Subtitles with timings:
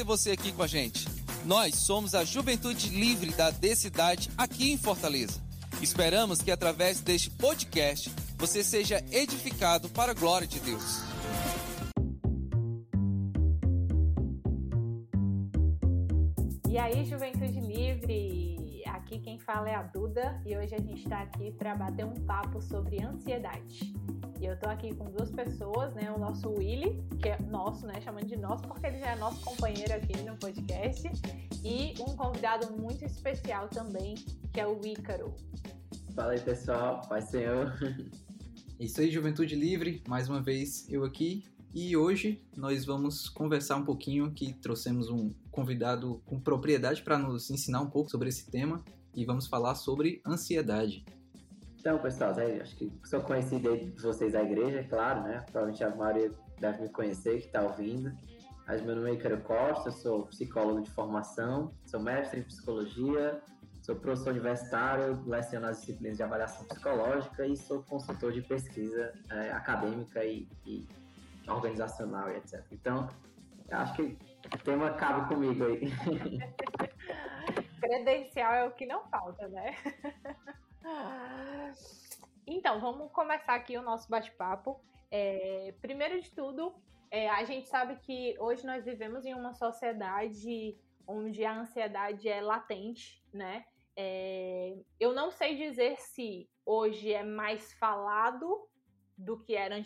[0.00, 1.06] Ter você aqui com a gente.
[1.44, 5.42] Nós somos a Juventude Livre da D-Cidade aqui em Fortaleza.
[5.82, 11.02] Esperamos que através deste podcast você seja edificado para a glória de Deus.
[16.66, 17.39] E aí, Juventude?
[19.10, 22.14] Aqui quem fala é a Duda e hoje a gente está aqui para bater um
[22.14, 23.92] papo sobre ansiedade.
[24.40, 26.12] E eu tô aqui com duas pessoas, né?
[26.12, 28.00] O nosso Willy, que é nosso, né?
[28.00, 31.10] Chamando de nosso, porque ele já é nosso companheiro aqui no podcast.
[31.64, 34.14] E um convidado muito especial também,
[34.52, 35.34] que é o Ícaro.
[36.14, 37.00] Fala aí, pessoal.
[37.08, 37.76] Pai Senhor.
[38.78, 40.04] Isso aí, Juventude Livre.
[40.06, 41.42] Mais uma vez eu aqui.
[41.74, 47.50] E hoje nós vamos conversar um pouquinho que trouxemos um convidado com propriedade para nos
[47.50, 51.04] ensinar um pouco sobre esse tema e vamos falar sobre ansiedade.
[51.78, 55.44] Então, pessoal, acho que sou conhecido de vocês da igreja, é claro, né?
[55.50, 56.30] Provavelmente a maioria
[56.60, 58.12] deve me conhecer que está ouvindo.
[58.66, 63.40] Mas meu nome é Icaro Costa, sou psicólogo de formação, sou mestre em psicologia,
[63.82, 69.50] sou professor universitário, leciono as disciplinas de avaliação psicológica e sou consultor de pesquisa é,
[69.50, 70.86] acadêmica e, e,
[71.48, 72.62] organizacional e etc.
[72.70, 73.08] Então,
[73.70, 74.18] acho que
[74.54, 75.80] o tema cabe comigo aí.
[77.80, 79.76] Credencial é o que não falta, né?
[82.46, 84.80] Então, vamos começar aqui o nosso bate-papo.
[85.10, 86.74] É, primeiro de tudo,
[87.10, 90.76] é, a gente sabe que hoje nós vivemos em uma sociedade
[91.06, 93.64] onde a ansiedade é latente, né?
[93.96, 98.68] É, eu não sei dizer se hoje é mais falado
[99.16, 99.76] do que era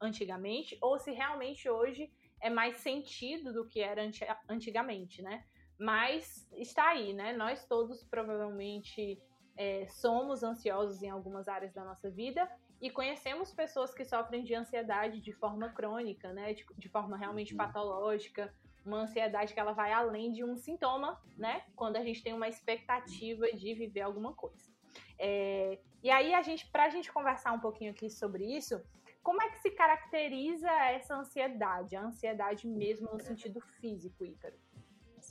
[0.00, 4.02] antigamente ou se realmente hoje é mais sentido do que era
[4.48, 5.44] antigamente, né?
[5.78, 7.32] Mas está aí, né?
[7.34, 9.20] Nós todos provavelmente
[9.56, 12.48] é, somos ansiosos em algumas áreas da nossa vida
[12.80, 17.52] e conhecemos pessoas que sofrem de ansiedade de forma crônica, né, de, de forma realmente
[17.52, 17.58] uhum.
[17.58, 18.52] patológica,
[18.84, 22.48] uma ansiedade que ela vai além de um sintoma, né, quando a gente tem uma
[22.48, 24.70] expectativa de viver alguma coisa.
[25.18, 28.80] É, e aí a gente, para a gente conversar um pouquinho aqui sobre isso,
[29.22, 34.54] como é que se caracteriza essa ansiedade, a ansiedade mesmo no sentido físico, Ícaro?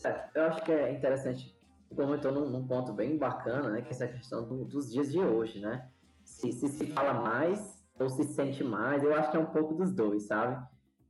[0.05, 0.35] Certo.
[0.35, 1.55] Eu acho que é interessante
[1.95, 3.81] comentou num, num, ponto bem bacana, né?
[3.81, 5.89] Que é essa questão do, dos dias de hoje, né?
[6.23, 9.73] Se, se, se fala mais ou se sente mais, eu acho que é um pouco
[9.73, 10.61] dos dois, sabe?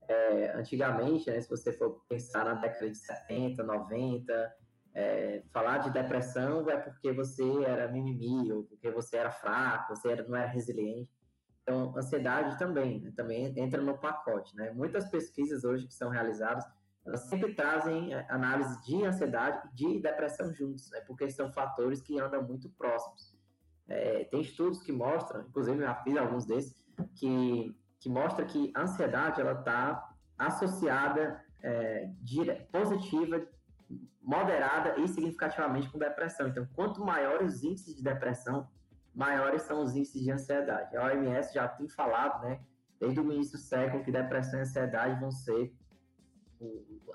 [0.08, 4.56] É, antigamente, né, se você for pensar na década de 70, 90,
[4.94, 10.12] é, falar de depressão é porque você era mimimi, ou porque você era fraco, você
[10.12, 11.10] era, não era resiliente.
[11.64, 14.70] Então, ansiedade também, né, também entra no pacote, né?
[14.72, 16.64] Muitas pesquisas hoje que são realizadas
[17.06, 21.02] elas sempre trazem é, análise de ansiedade e de depressão juntos, né?
[21.02, 23.36] porque são fatores que andam muito próximos.
[23.88, 26.84] É, tem estudos que mostram, inclusive eu já fiz alguns desses,
[27.16, 33.46] que, que mostra que a ansiedade ela está associada é, dire, positiva,
[34.20, 36.48] moderada e significativamente com depressão.
[36.48, 38.68] Então, quanto maiores os índices de depressão,
[39.14, 40.98] maiores são os índices de ansiedade.
[40.98, 42.60] A OMS já tem falado, né,
[43.00, 45.72] desde o início do século, que depressão e ansiedade vão ser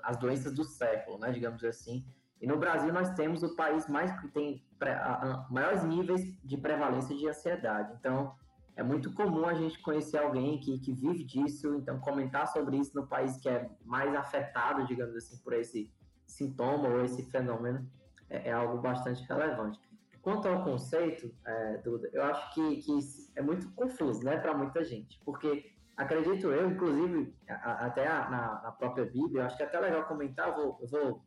[0.03, 2.05] as doenças do século, né, digamos assim.
[2.41, 6.57] E no Brasil nós temos o país mais que tem a, a, maiores níveis de
[6.57, 7.93] prevalência de ansiedade.
[7.99, 8.35] Então,
[8.75, 12.95] é muito comum a gente conhecer alguém que, que vive disso, então comentar sobre isso
[12.95, 15.93] no país que é mais afetado, digamos assim, por esse
[16.25, 17.87] sintoma ou esse fenômeno
[18.29, 19.79] é, é algo bastante relevante.
[20.21, 22.99] Quanto ao conceito, é, Duda, eu acho que, que
[23.35, 28.61] é muito confuso, né, para muita gente, porque acredito eu, inclusive, a, até a, na,
[28.63, 31.25] na, própria Bíblia, acho que é até legal comentar, eu vou, eu vou,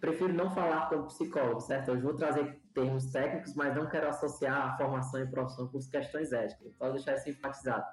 [0.00, 1.90] prefiro não falar como psicólogo, certo?
[1.90, 6.32] Eu vou trazer termos técnicos, mas não quero associar a formação e profissão com questões
[6.32, 7.84] éticas, pode deixar isso enfatizado.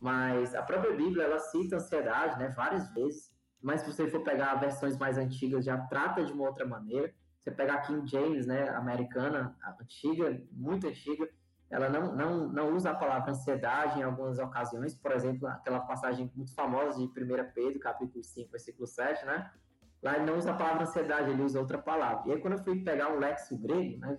[0.00, 3.32] Mas a própria Bíblia, ela cita ansiedade, né, várias vezes,
[3.62, 7.10] mas se você for pegar versões mais antigas, já trata de uma outra maneira.
[7.42, 11.26] Você pegar King James, né, americana, antiga, muito antiga,
[11.70, 16.30] ela não, não, não usa a palavra ansiedade em algumas ocasiões, por exemplo, aquela passagem
[16.34, 17.10] muito famosa de 1
[17.54, 19.50] Pedro, capítulo 5, versículo 7, né?
[20.02, 22.28] Lá ele não usa a palavra ansiedade, ele usa outra palavra.
[22.28, 24.18] E aí, quando eu fui pegar um léxico grego, né,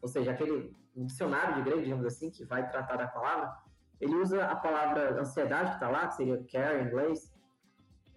[0.00, 3.52] ou seja, aquele um dicionário de grego, digamos assim, que vai tratar da palavra,
[4.00, 7.32] ele usa a palavra ansiedade, que está lá, que seria care em inglês,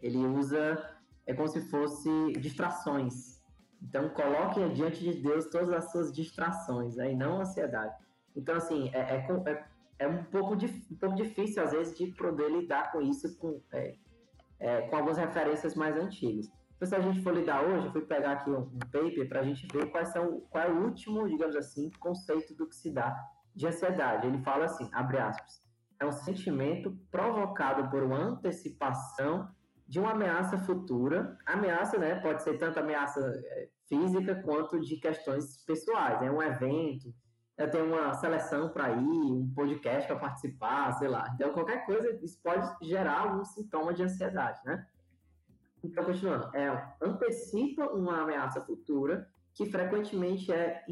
[0.02, 3.42] ele usa, é como se fosse distrações.
[3.82, 7.96] Então, coloque diante de Deus todas as suas distrações, aí né, não ansiedade.
[8.36, 9.66] Então, assim, é, é, é,
[10.00, 13.96] é um, pouco um pouco difícil, às vezes, de poder lidar com isso com, é,
[14.60, 16.48] é, com algumas referências mais antigas.
[16.76, 19.42] Então, se a gente for lidar hoje, eu fui pegar aqui um, um paper para
[19.42, 22.92] a gente ver quais são, qual é o último, digamos assim, conceito do que se
[22.92, 23.16] dá
[23.56, 24.26] de ansiedade.
[24.26, 25.62] Ele fala assim, abre aspas,
[26.00, 29.48] é um sentimento provocado por uma antecipação
[29.88, 31.38] de uma ameaça futura.
[31.46, 36.22] Ameaça, né, pode ser tanto ameaça é, física quanto de questões pessoais.
[36.22, 36.32] É né?
[36.32, 37.14] um evento,
[37.62, 41.32] eu tenho uma seleção para ir, um podcast para participar, sei lá.
[41.36, 44.88] Então, qualquer coisa, isso pode gerar algum sintoma de ansiedade, né?
[45.84, 50.84] Então, continuando, é, antecipa uma ameaça futura que frequentemente é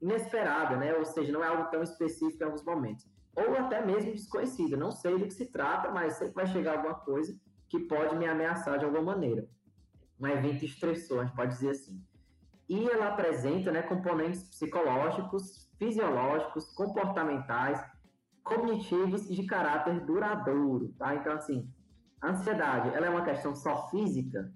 [0.00, 0.94] inesperada, né?
[0.94, 3.06] Ou seja, não é algo tão específico em alguns momentos.
[3.34, 4.76] Ou até mesmo desconhecida.
[4.76, 7.38] Não sei do que se trata, mas sei que vai chegar alguma coisa
[7.68, 9.48] que pode me ameaçar de alguma maneira.
[10.18, 12.02] Um evento estressor, a gente pode dizer assim.
[12.68, 17.82] E ela apresenta né, componentes psicológicos, fisiológicos, comportamentais,
[18.42, 21.14] cognitivos e de caráter duradouro, tá?
[21.14, 21.70] Então, assim,
[22.20, 24.52] a ansiedade, ela é uma questão só física?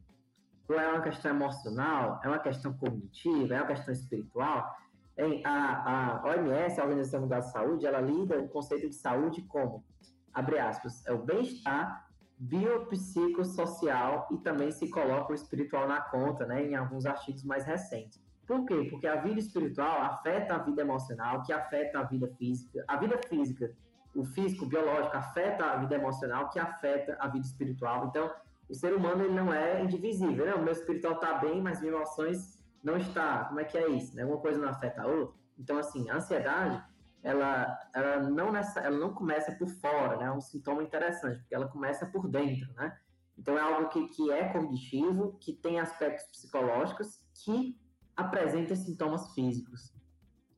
[0.68, 2.20] Ou é uma questão emocional?
[2.24, 3.54] É uma questão cognitiva?
[3.54, 4.74] É uma questão espiritual?
[5.16, 9.42] Em, a, a OMS, a Organização Mundial da Saúde, ela lida o conceito de saúde
[9.42, 9.84] como,
[10.32, 12.11] abre aspas, é o bem-estar
[12.42, 18.20] biopsicossocial e também se coloca o espiritual na conta, né, em alguns artigos mais recentes.
[18.44, 18.88] Por quê?
[18.90, 22.84] Porque a vida espiritual afeta a vida emocional, que afeta a vida física.
[22.88, 23.72] A vida física,
[24.14, 28.06] o físico, o biológico, afeta a vida emocional, que afeta a vida espiritual.
[28.08, 28.28] Então,
[28.68, 30.44] o ser humano ele não é indivisível.
[30.44, 30.54] Né?
[30.54, 33.44] O meu espiritual está bem, mas minhas emoções não está.
[33.44, 34.16] Como é que é isso?
[34.16, 34.24] Né?
[34.24, 35.36] Uma coisa não afeta a outra.
[35.56, 36.82] Então, assim, a ansiedade
[37.22, 40.26] ela, ela, não nessa, ela não começa por fora, né?
[40.26, 42.98] É um sintoma interessante, porque ela começa por dentro, né?
[43.38, 47.78] Então é algo que, que é cognitivo, que tem aspectos psicológicos, que
[48.16, 49.92] apresenta sintomas físicos.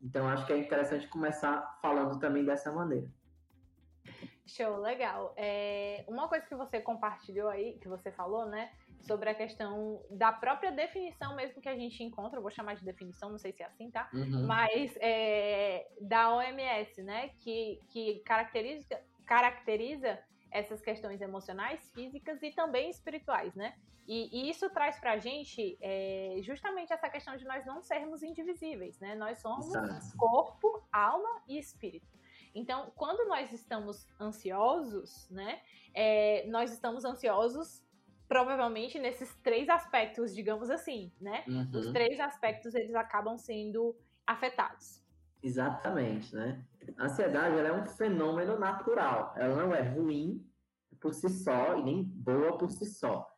[0.02, 3.10] Então acho que é interessante começar falando também dessa maneira.
[4.46, 5.32] Show, legal.
[5.36, 8.70] É, uma coisa que você compartilhou aí, que você falou, né?
[9.06, 13.30] sobre a questão da própria definição mesmo que a gente encontra, vou chamar de definição,
[13.30, 14.08] não sei se é assim, tá?
[14.12, 14.46] Uhum.
[14.46, 17.30] Mas é, da OMS, né?
[17.40, 20.18] Que, que caracteriza, caracteriza
[20.50, 23.74] essas questões emocionais, físicas e também espirituais, né?
[24.06, 28.98] E, e isso traz pra gente é, justamente essa questão de nós não sermos indivisíveis,
[29.00, 29.14] né?
[29.14, 30.16] Nós somos Exato.
[30.16, 32.06] corpo, alma e espírito.
[32.54, 35.60] Então, quando nós estamos ansiosos, né?
[35.92, 37.82] É, nós estamos ansiosos
[38.28, 41.44] provavelmente nesses três aspectos, digamos assim, né?
[41.48, 41.70] Uhum.
[41.74, 43.96] Os três aspectos eles acabam sendo
[44.26, 45.02] afetados.
[45.42, 46.64] Exatamente, né?
[46.96, 49.34] A ansiedade é um fenômeno natural.
[49.36, 50.42] Ela não é ruim
[51.00, 53.28] por si só e nem boa por si só.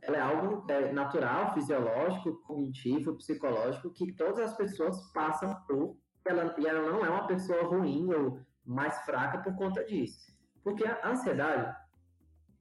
[0.00, 5.98] Ela é algo é, natural, fisiológico, cognitivo, psicológico que todas as pessoas passam por.
[6.24, 10.30] Ela, e ela não é uma pessoa ruim ou mais fraca por conta disso.
[10.62, 11.74] Porque a ansiedade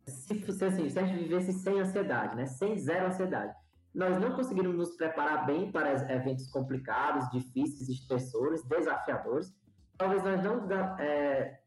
[0.10, 2.46] se, se, assim, se a gente vivesse sem ansiedade, né?
[2.46, 3.54] Sem zero ansiedade,
[3.94, 9.54] nós não conseguiríamos nos preparar bem para eventos complicados, difíceis, estressores, desafiadores.
[9.98, 10.68] Talvez nós não
[11.00, 11.60] é,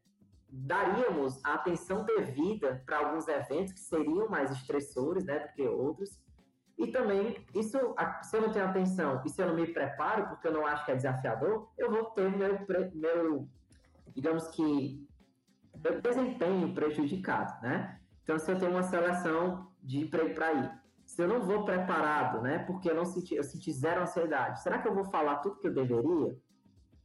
[0.49, 6.21] daríamos a atenção devida para alguns eventos que seriam mais estressores, né, do que outros.
[6.77, 7.77] E também, isso,
[8.23, 10.85] se eu não tenho atenção e se eu não me preparo, porque eu não acho
[10.85, 12.57] que é desafiador, eu vou ter meu,
[12.93, 13.47] meu
[14.15, 15.07] digamos que,
[16.01, 17.99] desempenho prejudicado, né?
[18.23, 20.71] Então, se eu tenho uma seleção de emprego para ir,
[21.05, 22.59] se eu não vou preparado, né?
[22.59, 24.61] Porque eu não senti, eu senti zero ansiedade.
[24.61, 26.37] Será que eu vou falar tudo que eu deveria?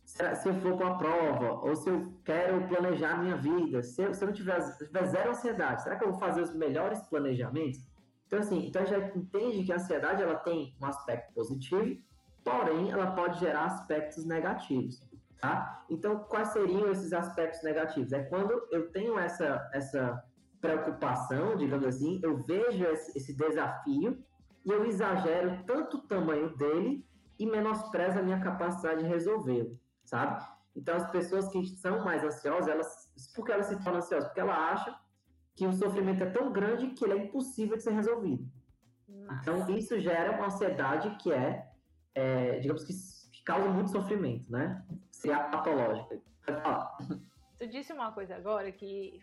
[0.05, 3.83] Será, se eu for com a prova, ou se eu quero planejar a minha vida,
[3.83, 6.55] se eu, se eu não tiver, tiver zero ansiedade, será que eu vou fazer os
[6.55, 7.81] melhores planejamentos?
[8.27, 12.01] Então, assim, então já entende que a ansiedade ela tem um aspecto positivo,
[12.43, 15.03] porém ela pode gerar aspectos negativos,
[15.41, 15.85] tá?
[15.89, 18.13] Então, quais seriam esses aspectos negativos?
[18.13, 20.23] É quando eu tenho essa, essa
[20.61, 24.23] preocupação, digamos assim, eu vejo esse desafio
[24.65, 27.07] e eu exagero tanto o tamanho dele
[27.39, 30.45] e menosprezo a minha capacidade de resolvê-lo, sabe?
[30.75, 34.29] Então, as pessoas que são mais ansiosas, elas, por que elas se tornam ansiosas?
[34.29, 34.97] Porque ela acha
[35.55, 38.49] que o sofrimento é tão grande que ele é impossível de ser resolvido.
[39.09, 39.41] Nossa.
[39.41, 41.67] Então, isso gera uma ansiedade que é,
[42.15, 42.93] é digamos que,
[43.49, 44.85] causa muito sofrimento, né?
[45.11, 46.21] Seria patológica.
[46.45, 46.99] Pode falar.
[47.59, 49.23] Tu disse uma coisa agora que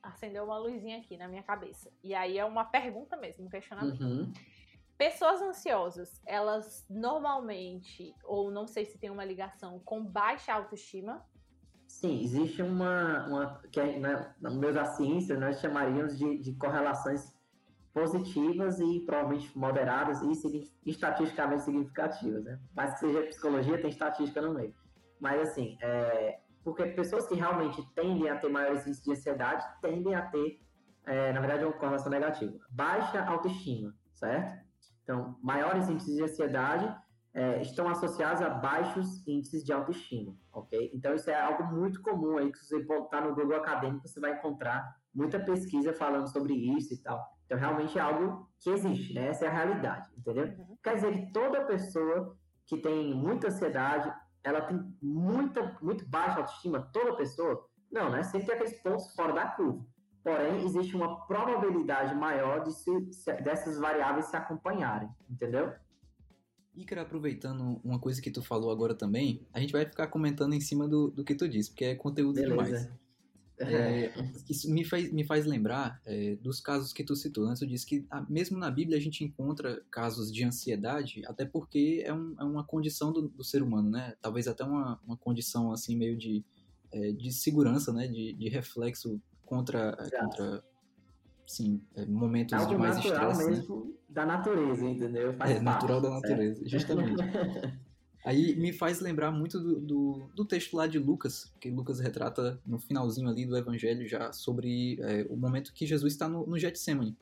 [0.00, 1.90] acendeu uma luzinha aqui na minha cabeça.
[2.04, 4.00] E aí é uma pergunta mesmo, um questionamento.
[4.00, 4.32] Uhum.
[4.96, 11.22] Pessoas ansiosas, elas normalmente, ou não sei se tem uma ligação com baixa autoestima?
[11.88, 16.54] Sim, existe uma, uma que é, né, no meio da ciência nós chamaríamos de, de
[16.54, 17.35] correlações
[17.96, 22.60] positivas e provavelmente moderadas e estatisticamente significativas, né?
[22.74, 24.74] Mas que seja psicologia, tem estatística no meio.
[25.18, 30.14] Mas assim, é, porque pessoas que realmente tendem a ter maiores índices de ansiedade tendem
[30.14, 30.60] a ter,
[31.06, 32.52] é, na verdade, uma correlação negativa.
[32.68, 34.62] Baixa autoestima, certo?
[35.02, 36.94] Então, maiores índices de ansiedade
[37.32, 40.90] é, estão associadas a baixos índices de autoestima, ok?
[40.92, 44.20] Então isso é algo muito comum aí que se você botar no Google Acadêmico você
[44.20, 47.35] vai encontrar muita pesquisa falando sobre isso e tal.
[47.46, 49.28] Então realmente é algo que existe, né?
[49.28, 50.46] Essa é a realidade, entendeu?
[50.46, 50.76] Uhum.
[50.82, 52.36] Quer dizer que toda pessoa
[52.66, 54.12] que tem muita ansiedade,
[54.42, 57.68] ela tem muita, muito baixa autoestima, toda pessoa?
[57.90, 58.22] Não, né?
[58.24, 59.86] Sempre tem aqueles pontos fora da curva.
[60.24, 65.72] Porém, existe uma probabilidade maior de se, se, dessas variáveis se acompanharem, entendeu?
[66.74, 70.60] Ícaro, aproveitando uma coisa que tu falou agora também, a gente vai ficar comentando em
[70.60, 72.64] cima do, do que tu disse, porque é conteúdo Beleza.
[72.64, 72.92] demais.
[73.58, 74.12] É,
[74.50, 77.48] isso me faz, me faz lembrar é, dos casos que tu citou.
[77.48, 77.54] Né?
[77.58, 82.02] Tu disse que ah, mesmo na Bíblia a gente encontra casos de ansiedade, até porque
[82.04, 84.14] é, um, é uma condição do, do, ser humano, né?
[84.20, 86.44] Talvez até uma, uma condição assim meio de,
[86.92, 88.06] é, de segurança, né?
[88.06, 90.62] De, de reflexo contra, contra
[91.46, 93.44] sim, é, momentos Algo de mais estresse.
[93.44, 93.50] Né?
[93.50, 93.92] mesmo né?
[94.08, 95.32] da natureza, entendeu?
[95.34, 97.22] Faz é, natural da natureza, justamente.
[98.26, 102.60] Aí me faz lembrar muito do, do, do, texto lá de Lucas, que Lucas retrata
[102.66, 106.58] no finalzinho ali do Evangelho já sobre é, o momento que Jesus está no, no
[106.58, 107.16] Getsemane.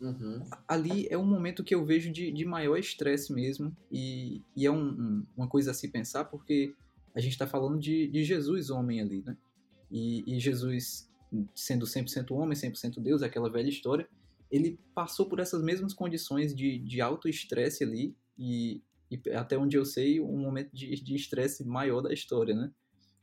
[0.00, 0.42] Uhum.
[0.66, 4.70] Ali é um momento que eu vejo de, de maior estresse mesmo, e, e é
[4.70, 6.72] um, um, uma coisa a se pensar, porque
[7.14, 9.36] a gente está falando de, de Jesus, homem ali, né?
[9.90, 11.06] E, e Jesus
[11.54, 14.08] sendo 100% homem, 100% Deus, aquela velha história,
[14.50, 19.76] ele passou por essas mesmas condições de, de alto estresse ali e, e, até onde
[19.76, 22.70] eu sei, um momento de estresse maior da história, né?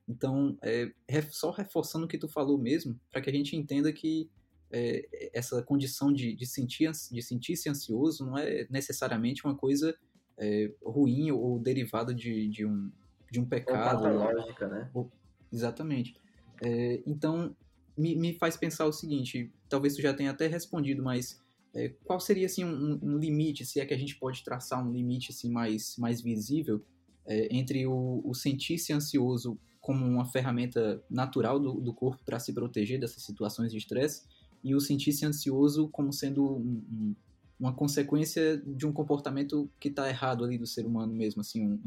[0.08, 0.92] Então, é,
[1.30, 4.30] só reforçando o que tu falou mesmo, para que a gente entenda que
[4.72, 9.96] é, essa condição de, de, sentir, de sentir-se ansioso não é necessariamente uma coisa
[10.38, 12.92] é, ruim ou derivada de, de, um,
[13.32, 14.04] de um pecado.
[14.04, 14.90] Ou patológica, né?
[14.94, 15.12] Ou,
[15.52, 16.16] exatamente.
[16.62, 17.56] É, então,
[17.98, 21.42] me, me faz pensar o seguinte, talvez tu já tenha até respondido, mas
[21.74, 24.92] é, qual seria assim um, um, limite, se é que a gente pode traçar um
[24.92, 26.84] limite assim mais, mais visível
[27.26, 32.54] é, entre o, o sentir-se ansioso como uma ferramenta natural do, do corpo para se
[32.54, 34.24] proteger dessas situações de estresse
[34.64, 37.16] e o sentir-se ansioso como sendo um, um,
[37.60, 41.80] uma consequência de um comportamento que está errado ali do ser humano mesmo, assim,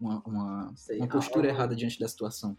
[0.00, 2.56] uma, uma, uma postura errada diante da situação.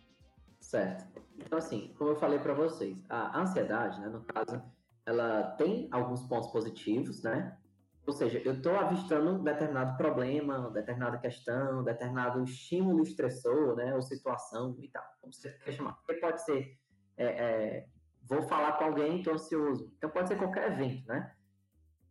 [0.59, 1.05] Certo.
[1.39, 4.61] Então, assim, como eu falei para vocês, a ansiedade, né, no caso,
[5.07, 7.57] ela tem alguns pontos positivos, né?
[8.05, 13.95] Ou seja, eu estou avistando um determinado problema, determinada questão, determinado estímulo estressor, né?
[13.95, 15.93] Ou situação e tal, como você quer chamar.
[15.93, 16.77] Porque pode ser,
[17.15, 17.87] é, é,
[18.23, 19.93] vou falar com alguém, estou ansioso.
[19.97, 21.33] Então, pode ser qualquer evento, né?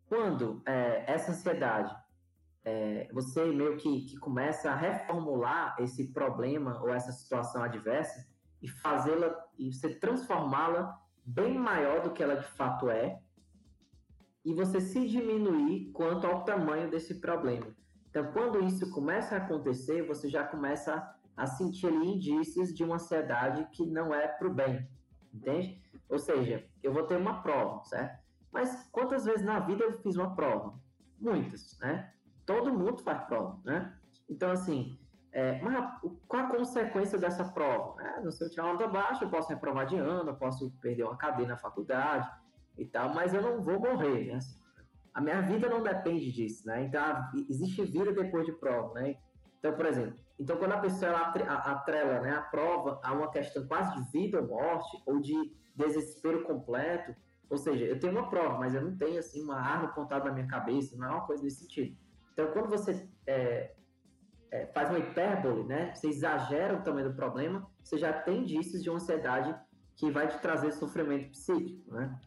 [0.08, 1.94] Quando é, essa ansiedade,
[2.64, 8.26] é, você meio que, que começa a reformular esse problema ou essa situação adversa,
[8.62, 13.20] e fazê-la e você transformá-la bem maior do que ela de fato é
[14.44, 17.66] e você se diminuir quanto ao tamanho desse problema.
[18.08, 22.94] Então, quando isso começa a acontecer, você já começa a sentir ali indícios de uma
[22.94, 24.88] ansiedade que não é para o bem,
[25.34, 25.82] entende?
[26.08, 28.24] Ou seja, eu vou ter uma prova, certo?
[28.52, 30.78] Mas quantas vezes na vida eu fiz uma prova?
[31.18, 32.14] Muitas, né?
[32.46, 33.98] Todo mundo faz prova, né?
[34.30, 34.98] Então, assim,
[35.36, 38.02] é, mas qual a consequência dessa prova?
[38.02, 41.02] É, se eu tirar uma nota baixa, eu posso reprovar de ano, eu posso perder
[41.02, 42.26] uma cadeira na faculdade
[42.78, 44.32] e tal, mas eu não vou morrer.
[44.32, 44.38] Né?
[45.12, 46.84] A minha vida não depende disso, né?
[46.84, 47.02] Então,
[47.50, 49.16] existe vida depois de prova, né?
[49.58, 53.94] Então, por exemplo, então quando a pessoa atrela né, a prova a uma questão quase
[53.94, 55.34] de vida ou morte, ou de
[55.74, 57.14] desespero completo,
[57.50, 60.32] ou seja, eu tenho uma prova, mas eu não tenho assim uma arma apontada na
[60.32, 61.94] minha cabeça, não é uma coisa desse sentido.
[62.32, 63.75] Então, quando você é,
[64.56, 65.94] é, faz uma hipérbole, né?
[65.94, 69.54] Você exagera o tamanho do problema, você já tem indícios de uma ansiedade
[69.94, 72.18] que vai te trazer sofrimento psíquico, né?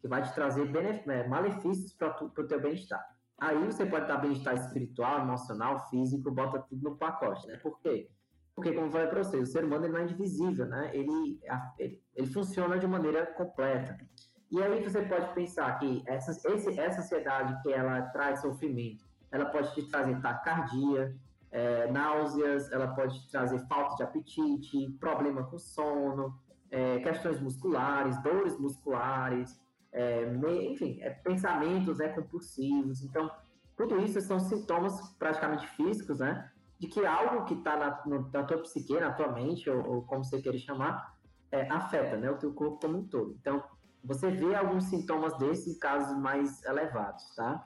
[0.00, 0.70] Que vai te trazer
[1.08, 3.04] é, malefícios para o teu bem-estar.
[3.38, 7.56] Aí você pode dar bem-estar espiritual, emocional, físico, bota tudo no pacote, né?
[7.56, 8.08] Por quê?
[8.54, 10.90] Porque, como eu falei para vocês, o ser humano não é indivisível, né?
[10.94, 11.40] Ele,
[11.76, 13.98] ele, ele funciona de maneira completa.
[14.48, 19.46] E aí você pode pensar que essa, esse, essa ansiedade que ela traz sofrimento, ela
[19.46, 21.16] pode te trazer taquicardia,
[21.54, 26.36] é, náuseas, ela pode trazer falta de apetite, problema com sono,
[26.68, 29.56] é, questões musculares, dores musculares,
[29.92, 30.28] é,
[30.68, 33.04] enfim, é, pensamentos né, compulsivos.
[33.04, 33.30] Então,
[33.76, 36.50] tudo isso são sintomas praticamente físicos, né?
[36.80, 40.24] De que algo que está na, na, tua psique, na tua mente, ou, ou como
[40.24, 41.16] você queira chamar,
[41.52, 43.36] é, afeta né, o teu corpo como um todo.
[43.40, 43.62] Então,
[44.02, 47.64] você vê alguns sintomas desses em casos mais elevados, tá?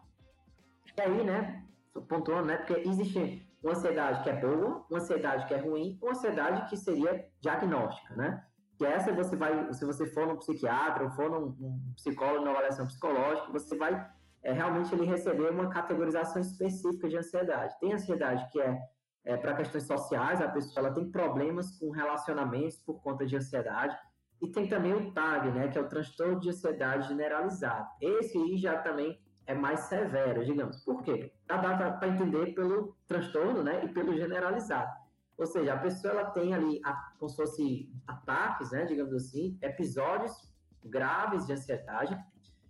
[0.95, 1.65] E aí, né,
[2.07, 6.13] pontuando, né, porque existe uma ansiedade que é boa, uma ansiedade que é ruim, uma
[6.13, 8.45] ansiedade que seria diagnóstica, né?
[8.77, 12.53] Que essa você vai, se você for num psiquiatra ou for num, num psicólogo na
[12.53, 17.79] avaliação psicológica, você vai é, é realmente ele receber uma categorização específica de ansiedade.
[17.81, 18.79] Tem ansiedade que é,
[19.25, 23.97] é para questões sociais, a pessoa ela tem problemas com relacionamentos por conta de ansiedade,
[24.41, 27.89] e tem também o TAG, né, que é o transtorno de ansiedade generalizado.
[28.01, 30.85] Esse aí já também é mais severo, digamos.
[30.85, 31.33] Por quê?
[31.47, 34.93] Dá para entender pelo transtorno, né, e pelo generalizado.
[35.39, 39.59] Ou seja, a pessoa ela tem ali a, como se fosse ataques, né, digamos assim,
[39.63, 40.53] episódios
[40.85, 42.15] graves de ansiedade.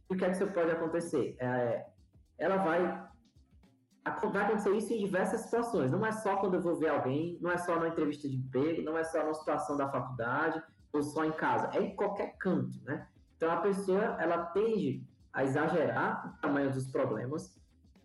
[0.08, 1.37] E o que é que isso pode acontecer?
[1.40, 1.85] É,
[2.38, 3.08] ela vai
[4.32, 5.90] vai acontecer isso em diversas situações.
[5.90, 8.82] Não é só quando eu vou ver alguém, não é só na entrevista de emprego,
[8.82, 11.70] não é só na situação da faculdade ou só em casa.
[11.75, 13.06] É em qualquer canto, né?
[13.37, 17.58] Então a pessoa ela tende a exagerar o tamanho dos problemas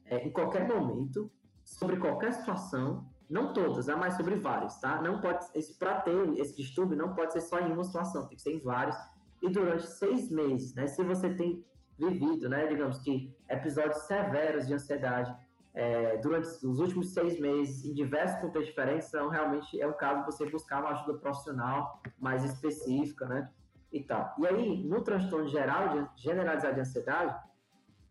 [0.05, 1.31] é, em qualquer momento,
[1.63, 5.01] sobre qualquer situação, não todas, né, mas sobre vários, tá?
[5.01, 5.45] Não pode,
[5.79, 8.59] para ter esse distúrbio, não pode ser só em uma situação, tem que ser em
[8.59, 8.97] vários,
[9.41, 10.87] e durante seis meses, né?
[10.87, 11.65] Se você tem
[11.97, 15.33] vivido, né, digamos que episódios severos de ansiedade
[15.73, 20.19] é, durante os últimos seis meses, em diversos contextos diferentes, então realmente é o caso
[20.19, 23.49] de você buscar uma ajuda profissional mais específica, né?
[23.93, 24.33] E tal.
[24.39, 27.39] E aí, no transtorno geral, generalizado de ansiedade,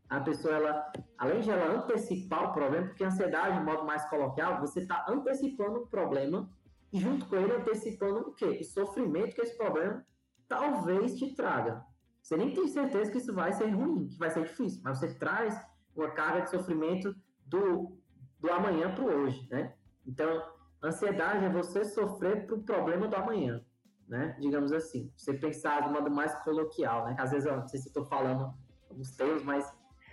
[0.08, 4.04] a pessoa, ela, além de ela antecipar o problema, porque a ansiedade, de modo mais
[4.08, 6.48] coloquial, você está antecipando um problema
[6.92, 8.58] e junto com ele antecipando o quê?
[8.60, 10.06] O sofrimento que esse problema
[10.46, 11.82] talvez te traga.
[12.22, 15.14] Você nem tem certeza que isso vai ser ruim, que vai ser difícil, mas você
[15.14, 15.58] traz
[15.96, 17.14] uma carga de sofrimento
[17.46, 17.98] do,
[18.38, 19.74] do amanhã para o hoje, né?
[20.06, 20.42] Então,
[20.82, 23.64] ansiedade é você sofrer para o problema do amanhã,
[24.12, 24.36] né?
[24.38, 25.10] Digamos assim.
[25.16, 27.16] Você pensar de modo mais coloquial, né?
[27.18, 28.52] Às vezes, eu não sei se estou falando
[28.90, 29.64] alguns termos, mas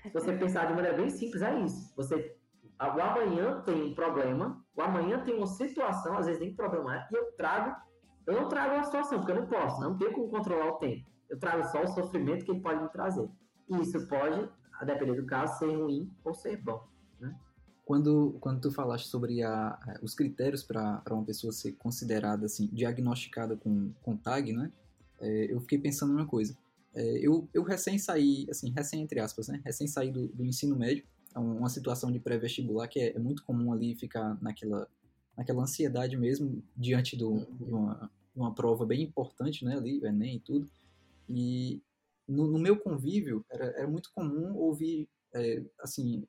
[0.04, 1.94] se você pensar de maneira bem simples, é isso.
[1.98, 2.38] Você,
[2.80, 7.08] o amanhã tem um problema, o amanhã tem uma situação, às vezes nem problema é,
[7.12, 7.76] e eu trago,
[8.26, 11.06] eu não trago a situação, porque eu não posso, não tenho como controlar o tempo.
[11.30, 13.30] Eu trago só o sofrimento que ele pode me trazer.
[13.70, 16.88] E isso pode, a depender do caso, ser ruim ou ser bom.
[17.90, 23.58] Quando, quando tu falaste sobre a, os critérios para uma pessoa ser considerada assim, diagnosticada
[23.58, 24.72] com, com TAG, né?
[25.20, 26.56] É, eu fiquei pensando uma coisa.
[26.94, 29.60] É, eu, eu recém saí, assim, recém entre aspas, né?
[29.66, 33.44] Recém saí do, do ensino médio, é uma situação de pré-vestibular que é, é, muito
[33.44, 34.88] comum ali ficar naquela,
[35.36, 39.76] naquela ansiedade mesmo diante do, de uma, uma prova bem importante, né?
[39.76, 40.70] Ali, o Enem e tudo.
[41.28, 41.82] E
[42.28, 45.10] no, no meu convívio, era, era muito comum ouvir,
[45.82, 46.28] assim,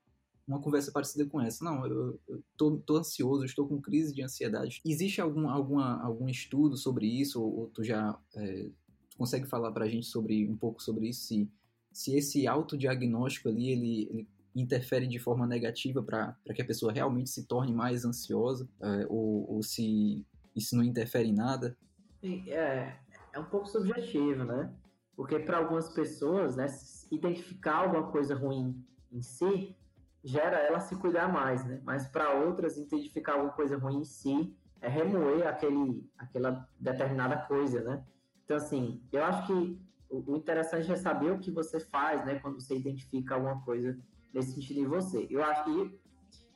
[0.50, 1.64] uma conversa parecida com essa.
[1.64, 4.80] Não, eu, eu tô, tô, ansioso, estou com crise de ansiedade.
[4.84, 7.40] Existe algum, alguma, algum estudo sobre isso?
[7.40, 8.68] Ou, ou tu já é,
[9.08, 11.26] tu consegue falar para a gente sobre um pouco sobre isso?
[11.26, 11.48] Se,
[11.92, 17.30] se esse autodiagnóstico ali, ele, ele interfere de forma negativa para que a pessoa realmente
[17.30, 18.68] se torne mais ansiosa?
[18.82, 21.76] É, ou, ou se isso não interfere em nada?
[22.22, 22.96] É,
[23.32, 24.74] é um pouco subjetivo, né?
[25.14, 26.66] Porque para algumas pessoas, né,
[27.12, 29.76] identificar alguma coisa ruim em si
[30.22, 31.80] gera ela se cuidar mais, né?
[31.84, 37.82] Mas para outras, identificar alguma coisa ruim em si é remoer aquele, aquela determinada coisa,
[37.82, 38.04] né?
[38.44, 39.80] Então, assim, eu acho que
[40.10, 42.38] o interessante é saber o que você faz, né?
[42.40, 43.96] Quando você identifica alguma coisa
[44.34, 45.26] nesse sentido em você.
[45.30, 46.00] Eu acho que,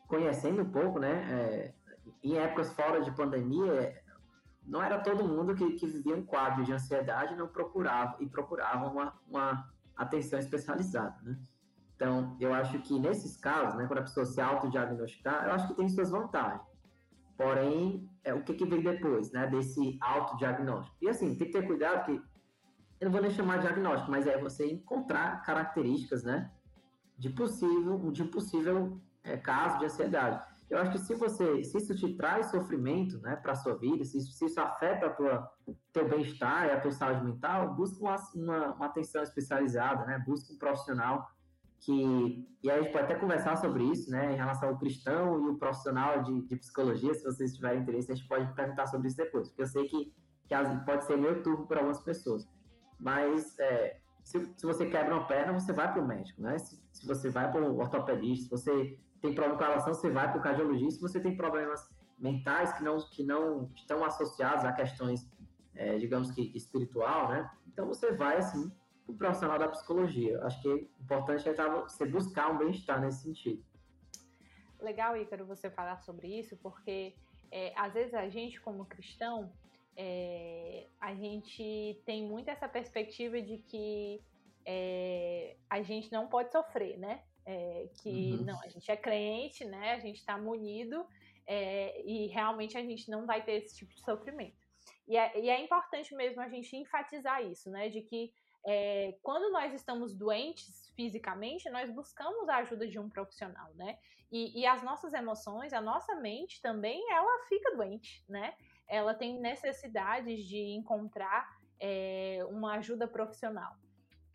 [0.09, 1.12] conhecendo um pouco, né?
[1.31, 1.74] É,
[2.22, 4.03] em épocas fora de pandemia,
[4.66, 8.88] não era todo mundo que, que vivia um quadro de ansiedade não procurava e procurava
[8.88, 11.38] uma, uma atenção especializada, né?
[11.96, 15.74] Então, eu acho que nesses casos, né, quando a pessoa se autodiagnosticar, eu acho que
[15.74, 16.62] tem suas vantagens.
[17.37, 20.96] Porém, é, o que, que vem depois, né, desse autodiagnóstico?
[21.00, 22.12] E assim, tem que ter cuidado que
[23.00, 26.50] eu não vou nem chamar de diagnóstico, mas é você encontrar características, né,
[27.18, 30.42] de possível, de possível é, caso de ansiedade.
[30.70, 34.18] Eu acho que se você, se isso te traz sofrimento, né, para sua vida, se
[34.18, 35.50] isso, se isso afeta a tua
[35.92, 40.52] teu bem-estar e a tua saúde mental, busca uma, uma, uma, atenção especializada, né, busca
[40.52, 41.28] um profissional
[41.85, 45.47] que e aí a gente pode até conversar sobre isso, né, em relação ao cristão
[45.47, 49.09] e o profissional de, de psicologia, se vocês tiverem interesse, a gente pode perguntar sobre
[49.09, 50.12] isso depois, porque eu sei que,
[50.49, 50.55] que
[50.87, 52.49] pode ser meio turbo para algumas pessoas,
[52.99, 56.83] mas é, se, se, você quebra uma perna, você vai para o médico, né, se,
[56.92, 60.38] se você vai para o ortopedista, se você tem problema com relação, você vai para
[60.38, 60.97] o cardiologista.
[60.97, 65.27] Se você tem problemas mentais que não, que não estão associados a questões,
[65.75, 67.51] é, digamos que espiritual, né?
[67.66, 68.70] Então você vai, assim,
[69.07, 70.43] o profissional da psicologia.
[70.45, 73.64] Acho que é importante é você buscar um bem-estar nesse sentido.
[74.81, 77.14] Legal, Ícaro, você falar sobre isso, porque
[77.51, 79.53] é, às vezes a gente, como cristão,
[79.97, 84.21] é, a gente tem muito essa perspectiva de que
[84.67, 87.23] é, a gente não pode sofrer, né?
[87.47, 88.45] É, que uhum.
[88.45, 89.93] não, a gente é crente, né?
[89.93, 91.07] A gente está munido
[91.47, 94.57] é, e realmente a gente não vai ter esse tipo de sofrimento.
[95.07, 97.88] E é, e é, importante mesmo a gente enfatizar isso, né?
[97.88, 98.33] De que
[98.66, 103.98] é, quando nós estamos doentes fisicamente, nós buscamos a ajuda de um profissional, né?
[104.33, 108.55] E, e as nossas emoções, a nossa mente também, ela fica doente, né?
[108.88, 111.48] Ela tem necessidades de encontrar
[111.79, 113.77] é, uma ajuda profissional.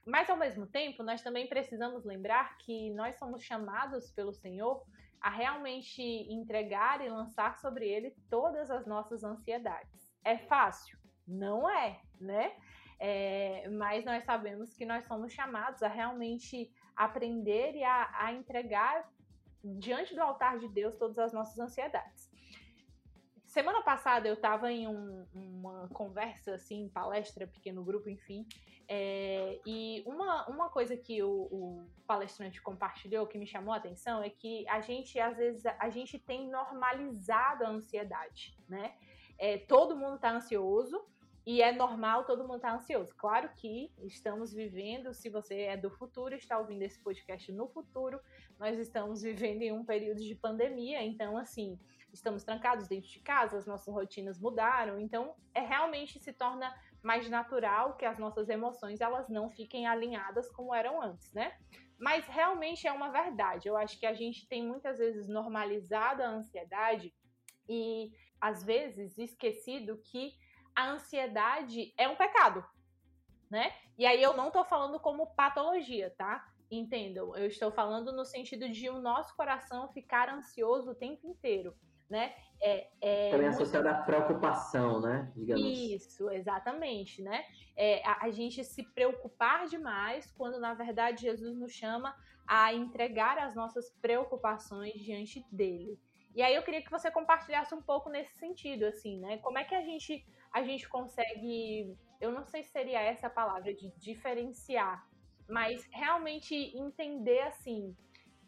[0.05, 4.83] Mas ao mesmo tempo, nós também precisamos lembrar que nós somos chamados pelo Senhor
[5.21, 10.13] a realmente entregar e lançar sobre ele todas as nossas ansiedades.
[10.23, 10.97] É fácil?
[11.27, 12.55] Não é, né?
[12.99, 19.09] É, mas nós sabemos que nós somos chamados a realmente aprender e a, a entregar
[19.63, 22.29] diante do altar de Deus todas as nossas ansiedades.
[23.45, 28.45] Semana passada eu estava em um, uma conversa, assim, palestra, pequeno grupo, enfim,
[28.91, 34.23] é, e uma, uma coisa que o, o, palestrante compartilhou que me chamou a atenção
[34.23, 38.95] é que a gente, às vezes, a gente tem normalizado a ansiedade, né?
[39.37, 41.05] É, todo mundo está ansioso,
[41.45, 43.15] e é normal todo mundo estar tá ansioso.
[43.15, 48.19] Claro que estamos vivendo, se você é do futuro, está ouvindo esse podcast no futuro,
[48.59, 51.79] nós estamos vivendo em um período de pandemia, então assim,
[52.13, 57.29] estamos trancados dentro de casa, as nossas rotinas mudaram, então é realmente se torna mais
[57.29, 61.57] natural que as nossas emoções elas não fiquem alinhadas como eram antes, né?
[61.97, 63.67] Mas realmente é uma verdade.
[63.67, 67.13] Eu acho que a gente tem muitas vezes normalizado a ansiedade
[67.67, 70.33] e às vezes esquecido que
[70.79, 72.63] a ansiedade é um pecado,
[73.51, 73.73] né?
[73.97, 76.47] E aí eu não tô falando como patologia, tá?
[76.71, 81.75] Entendam, eu estou falando no sentido de o nosso coração ficar ansioso o tempo inteiro,
[82.09, 82.33] né?
[82.61, 85.29] É, é Também associado à preocupação, né?
[85.35, 85.65] Digamos.
[85.65, 87.43] Isso, exatamente, né?
[87.75, 92.15] É, a, a gente se preocupar demais quando, na verdade, Jesus nos chama
[92.47, 95.99] a entregar as nossas preocupações diante dele.
[96.33, 99.37] E aí eu queria que você compartilhasse um pouco nesse sentido, assim, né?
[99.39, 103.29] Como é que a gente a gente consegue, eu não sei se seria essa a
[103.29, 105.07] palavra, de diferenciar,
[105.47, 107.95] mas realmente entender assim,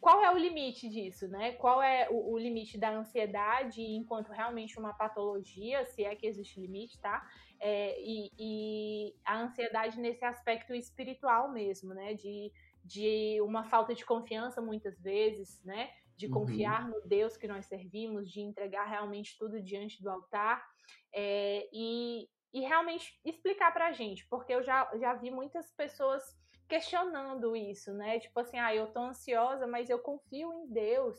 [0.02, 1.54] qual é o limite disso, né?
[1.54, 6.60] Qual é o, o, limite da ansiedade enquanto realmente uma patologia, se é que existe
[6.60, 7.24] limite, tá?
[7.60, 12.16] É, e, e, a ansiedade nesse aspecto espiritual mesmo, né?
[12.16, 12.52] De,
[12.84, 15.92] de uma falta de confiança muitas vezes, né?
[16.18, 16.34] De uhum.
[16.34, 17.00] confiar uhum.
[17.00, 20.68] no Deus que nós servimos, de entregar realmente tudo diante do altar
[21.14, 26.24] é, e, e realmente explicar pra gente, porque eu já, já vi muitas pessoas
[26.68, 28.20] questionando isso, né?
[28.20, 31.18] Tipo assim, ah, eu tô ansiosa, mas eu confio em Deus.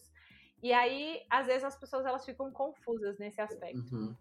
[0.62, 3.94] E aí, às vezes, as pessoas elas ficam confusas nesse aspecto.
[3.94, 4.16] Uhum.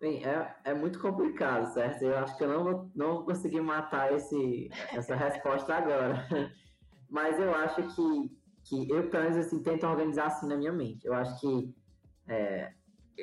[0.00, 2.02] Bem, é, é muito complicado, certo?
[2.02, 6.26] Eu acho que eu não vou, não vou conseguir matar esse, essa resposta agora.
[7.10, 8.30] Mas eu acho que,
[8.64, 11.06] que eu, pelo menos, assim, tento organizar assim na minha mente.
[11.06, 11.74] Eu acho que
[12.28, 12.72] é,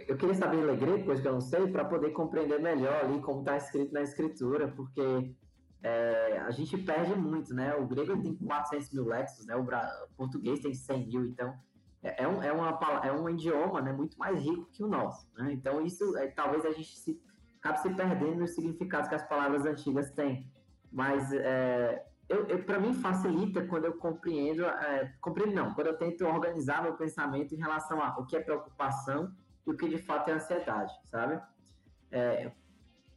[0.08, 3.21] eu queria saber ler grego, coisa que eu não sei, para poder compreender melhor ali
[3.21, 5.34] como está escrito na escritura, porque
[5.81, 7.73] é, a gente perde muito, né?
[7.75, 9.55] O grego tem 400 mil léxicos, né?
[9.55, 11.53] O, o português tem 100 mil, então
[12.05, 15.27] é, é, um, é, uma, é um idioma né, muito mais rico que o nosso.
[15.36, 15.53] Né?
[15.53, 17.19] Então isso, é, talvez a gente se,
[17.58, 20.47] acabe se perdendo nos significados que as palavras antigas têm.
[20.91, 25.97] Mas é, eu, eu para mim facilita quando eu compreendo, é, compreendo não, quando eu
[25.97, 29.34] tento organizar meu pensamento em relação a o que é preocupação
[29.65, 31.41] e o que de fato é ansiedade, sabe?
[32.12, 32.51] É,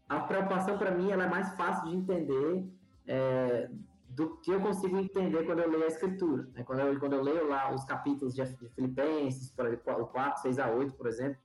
[0.09, 2.67] a preocupação para mim ela é mais fácil de entender
[3.07, 3.71] é,
[4.09, 6.49] do que eu consigo entender quando eu leio a escritura.
[6.55, 6.65] Né?
[6.65, 10.43] Quando, eu, quando eu leio lá os capítulos de, de Filipenses, por exemplo, o 4,
[10.43, 11.39] 6 a 8, por exemplo,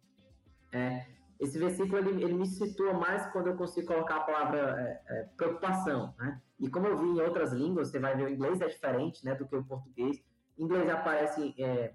[0.71, 1.05] é,
[1.39, 5.23] esse versículo ele, ele, me situa mais quando eu consigo colocar a palavra é, é,
[5.35, 6.41] preocupação, né?
[6.59, 9.35] E como eu vi em outras línguas, você vai ver o inglês é diferente, né,
[9.35, 10.23] do que o português.
[10.57, 11.93] Em inglês aparece é,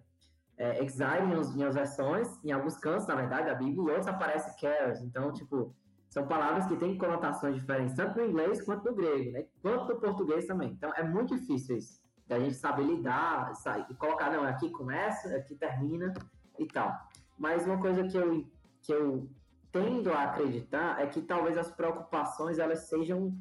[0.58, 4.60] é, exile em, as versões, em alguns cantos, na verdade, da Bíblia, e outros aparece
[4.60, 5.00] cares.
[5.00, 5.72] Então, tipo,
[6.10, 9.46] são palavras que têm conotações diferentes, tanto no inglês quanto no grego, né?
[9.62, 10.70] Quanto no português também.
[10.72, 13.52] Então, é muito difícil isso, da gente saber lidar,
[13.88, 16.12] e colocar, não, aqui começa, aqui termina
[16.58, 16.92] e tal.
[17.38, 18.44] Mas uma coisa que eu,
[18.82, 19.30] que eu
[19.70, 23.32] tendo a acreditar é que talvez as preocupações, elas sejam...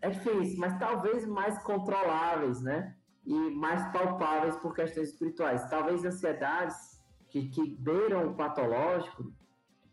[0.00, 2.96] É difícil, mas talvez mais controláveis, né?
[3.24, 5.68] E mais palpáveis por questões espirituais.
[5.68, 6.76] Talvez ansiedades
[7.28, 9.32] que, que beiram o patológico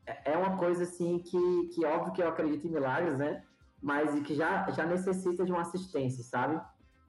[0.05, 3.43] é, é uma coisa assim que, que óbvio que eu acredito em milagres, né?
[3.81, 6.59] Mas que já, já necessita de uma assistência, sabe?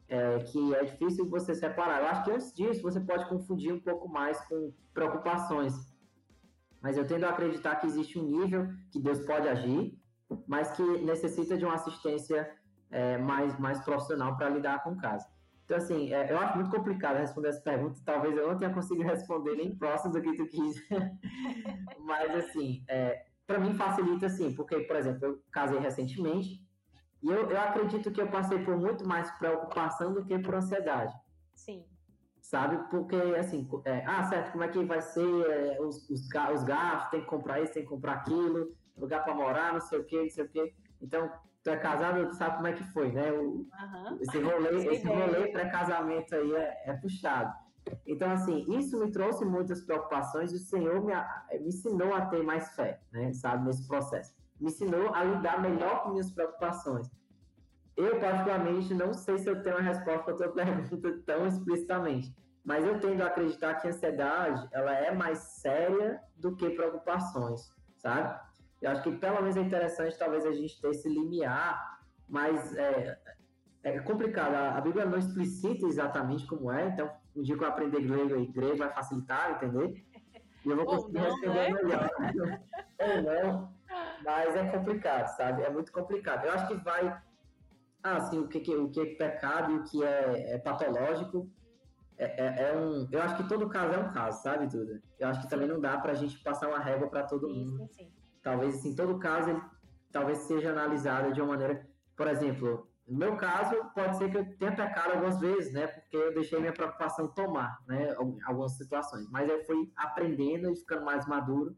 [0.08, 2.00] É, que é difícil você separar.
[2.00, 5.74] Eu acho que antes disso você pode confundir um pouco mais com preocupações.
[6.82, 9.98] Mas eu tendo a acreditar que existe um nível que Deus pode agir,
[10.46, 12.50] mas que necessita de uma assistência
[12.90, 15.26] é, mais, mais profissional para lidar com o caso.
[15.70, 18.00] Então, assim, é, eu acho muito complicado responder essa pergunta.
[18.04, 20.82] Talvez eu não tenha conseguido responder nem próximo do que tu quis.
[22.00, 26.60] Mas, assim, é, para mim facilita, assim, porque, por exemplo, eu casei recentemente
[27.22, 31.14] E eu, eu acredito que eu passei por muito mais preocupação do que por ansiedade.
[31.54, 31.84] Sim.
[32.40, 32.76] Sabe?
[32.90, 37.10] Porque, assim, é, ah, certo, como é que vai ser é, os, os, os gastos,
[37.12, 40.20] tem que comprar isso, tem que comprar aquilo, lugar para morar, não sei o quê,
[40.20, 40.74] não sei o quê.
[41.00, 41.30] Então,
[41.62, 43.30] tu é casado, tu sabe como é que foi, né?
[43.32, 44.18] O, uhum.
[44.20, 47.52] Esse rolê, esse rolê pré-casamento aí é, é, puxado.
[48.06, 51.14] Então, assim, isso me trouxe muitas preocupações e o Senhor me,
[51.60, 53.32] me ensinou a ter mais fé, né?
[53.32, 54.34] Sabe, nesse processo.
[54.60, 57.10] Me ensinou a lidar melhor com minhas preocupações.
[57.96, 62.34] Eu, particularmente, não sei se eu tenho uma resposta para a tua pergunta tão explicitamente,
[62.64, 67.72] mas eu tendo a acreditar que a ansiedade, ela é mais séria do que preocupações,
[67.98, 68.38] sabe?
[68.80, 73.18] Eu acho que pelo menos é interessante talvez a gente ter esse limiar, mas é,
[73.82, 74.54] é complicado.
[74.54, 78.46] A, Bíblia não explicita exatamente como é, então um dia que eu aprender grego aí,
[78.46, 80.02] grego vai facilitar, entender?
[80.64, 81.82] E eu vou conseguir não, responder né?
[81.82, 82.10] melhor.
[83.00, 83.74] Ou não,
[84.24, 85.62] mas é complicado, sabe?
[85.62, 86.46] É muito complicado.
[86.46, 87.20] Eu acho que vai.
[88.02, 91.50] Ah, sim, o que, o que é pecado e o que é, é patológico
[92.16, 93.06] é, é, é, um.
[93.12, 95.02] Eu acho que todo caso é um caso, sabe, Duda?
[95.18, 97.76] Eu acho que também não dá pra gente passar uma régua para todo sim, mundo.
[97.78, 99.62] Sim, sim talvez assim, todo caso ele
[100.12, 104.56] talvez seja analisado de uma maneira, por exemplo, no meu caso pode ser que eu
[104.56, 109.48] tenha pecado algumas vezes, né, porque eu deixei minha preocupação tomar, né, algumas situações, mas
[109.48, 111.76] eu fui aprendendo e ficando mais maduro,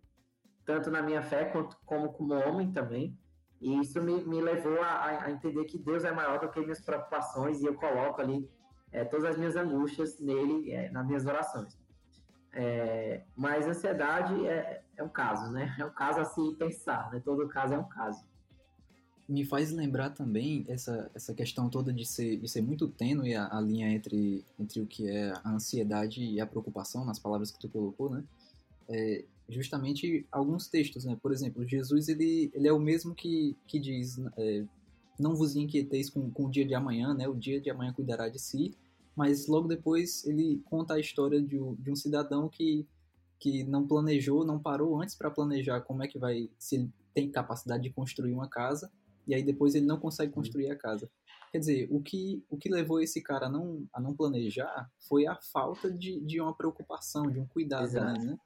[0.65, 3.19] tanto na minha fé quanto como como homem também,
[3.61, 6.81] e isso me, me levou a, a entender que Deus é maior do que minhas
[6.81, 8.51] preocupações e eu coloco ali
[8.91, 11.79] é, todas as minhas angústias nele, é, nas minhas orações.
[12.55, 15.75] É, mas ansiedade é, é um caso, né?
[15.79, 17.21] É um caso a se pensar, né?
[17.25, 18.23] Todo caso é um caso.
[19.27, 23.57] Me faz lembrar também essa, essa questão toda de ser, de ser muito tênue a,
[23.57, 27.59] a linha entre, entre o que é a ansiedade e a preocupação, nas palavras que
[27.59, 28.23] tu colocou, né?
[28.89, 31.17] É, justamente alguns textos, né?
[31.23, 34.65] Por exemplo, Jesus, ele, ele é o mesmo que, que diz, é,
[35.19, 37.27] não vos inquieteis com, com o dia de amanhã, né?
[37.27, 38.75] O dia de amanhã cuidará de si
[39.17, 42.87] mas logo depois ele conta a história de, de um cidadão que,
[43.39, 47.31] que não planejou, não parou antes para planejar como é que vai, se ele tem
[47.31, 48.91] capacidade de construir uma casa,
[49.27, 51.11] e aí depois ele não consegue construir a casa.
[51.53, 55.27] Quer dizer, o que, o que levou esse cara a não, a não planejar foi
[55.27, 58.25] a falta de, de uma preocupação, de um cuidado, Exato.
[58.25, 58.39] né?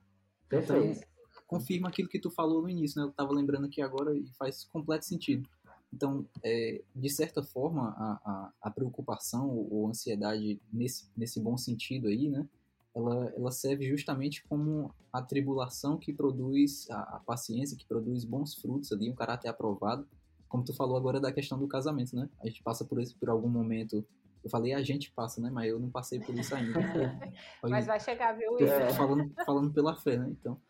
[0.48, 0.98] Perfeito.
[0.98, 1.08] Então,
[1.46, 3.06] confirma aquilo que tu falou no início, né?
[3.06, 5.48] Eu estava lembrando aqui agora e faz completo sentido.
[5.96, 12.08] Então, é, de certa forma, a, a, a, preocupação ou ansiedade, nesse, nesse bom sentido
[12.08, 12.46] aí, né,
[12.94, 18.54] ela, ela serve justamente como a tribulação que produz, a, a, paciência que produz bons
[18.56, 20.06] frutos ali, um caráter aprovado,
[20.50, 22.28] como tu falou agora da questão do casamento, né?
[22.40, 24.06] A gente passa por, esse, por algum momento
[24.44, 25.50] eu falei a gente passa, né?
[25.50, 26.78] Mas eu não passei por isso ainda.
[27.64, 28.52] mas vai chegar, viu?
[28.94, 30.28] Falando, falando pela fé, né?
[30.30, 30.60] Então,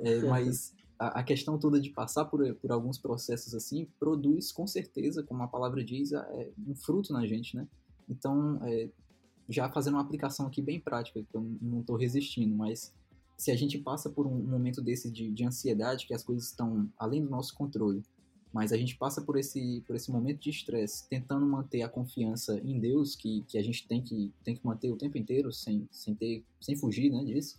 [0.00, 0.74] é, mas
[1.08, 5.48] a, questão toda de passar por, por alguns processos assim produz com certeza, como a
[5.48, 7.66] palavra diz, é, um fruto na gente, né?
[8.08, 8.88] Então, é,
[9.48, 12.92] já fazendo uma aplicação aqui bem prática, que eu não estou resistindo, mas
[13.36, 16.88] se a gente passa por um momento desse de, de ansiedade, que as coisas estão
[16.98, 18.02] além do nosso controle,
[18.52, 22.60] mas a gente passa por esse, por esse momento de estresse, tentando manter a confiança
[22.62, 25.88] em Deus, que, que a gente tem que, tem que manter o tempo inteiro, sem,
[25.90, 27.58] sem, ter, sem fugir né, disso,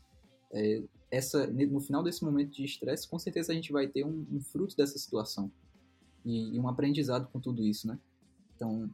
[0.53, 4.26] é, essa, no final desse momento de estresse, com certeza a gente vai ter um,
[4.32, 5.52] um fruto dessa situação
[6.26, 7.99] e, e, um aprendizado com tudo isso, né?
[8.56, 8.89] Então,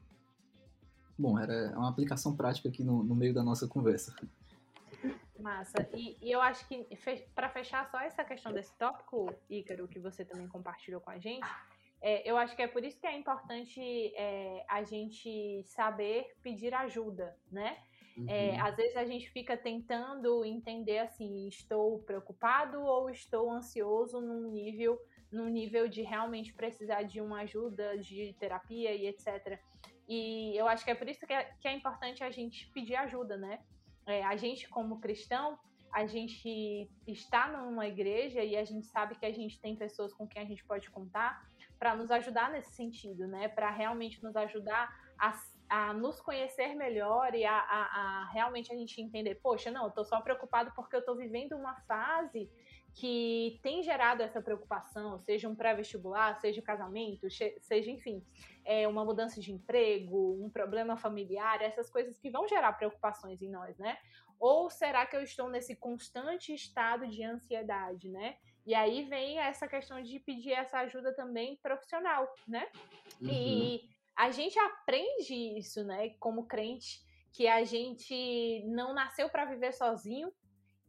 [1.17, 4.13] bom, era uma aplicação prática aqui no, no meio da nossa conversa.
[5.39, 5.88] Massa.
[5.95, 6.86] E, e eu acho que,
[7.34, 11.47] para fechar só essa questão desse tópico, Ícaro, que você também compartilhou com a gente,
[12.01, 13.79] é, eu acho que é por isso que é importante
[14.15, 17.77] é, a gente saber pedir ajuda, né?
[18.27, 18.65] É, uhum.
[18.65, 24.99] às vezes a gente fica tentando entender assim, estou preocupado ou estou ansioso num nível,
[25.32, 29.60] num nível de realmente precisar de uma ajuda de terapia e etc.
[30.08, 32.95] E eu acho que é por isso que é, que é importante a gente pedir
[32.95, 33.60] ajuda, né?
[34.08, 35.60] É, a gente como cristão,
[35.93, 40.27] a gente está numa igreja e a gente sabe que a gente tem pessoas com
[40.27, 43.47] quem a gente pode contar para nos ajudar nesse sentido, né?
[43.47, 45.32] Para realmente nos ajudar a
[45.69, 49.91] a nos conhecer melhor e a, a, a, realmente a gente entender, poxa, não, eu
[49.91, 52.49] tô só preocupado porque eu tô vivendo uma fase
[52.95, 58.25] que tem gerado essa preocupação, seja um pré-vestibular, seja o um casamento, seja, enfim,
[58.65, 63.49] é, uma mudança de emprego, um problema familiar, essas coisas que vão gerar preocupações em
[63.49, 63.97] nós, né?
[64.39, 68.38] Ou será que eu estou nesse constante estado de ansiedade, né?
[68.65, 72.67] E aí vem essa questão de pedir essa ajuda também profissional, né?
[73.21, 73.29] Uhum.
[73.29, 77.01] E a gente aprende isso, né, como crente,
[77.32, 80.29] que a gente não nasceu para viver sozinho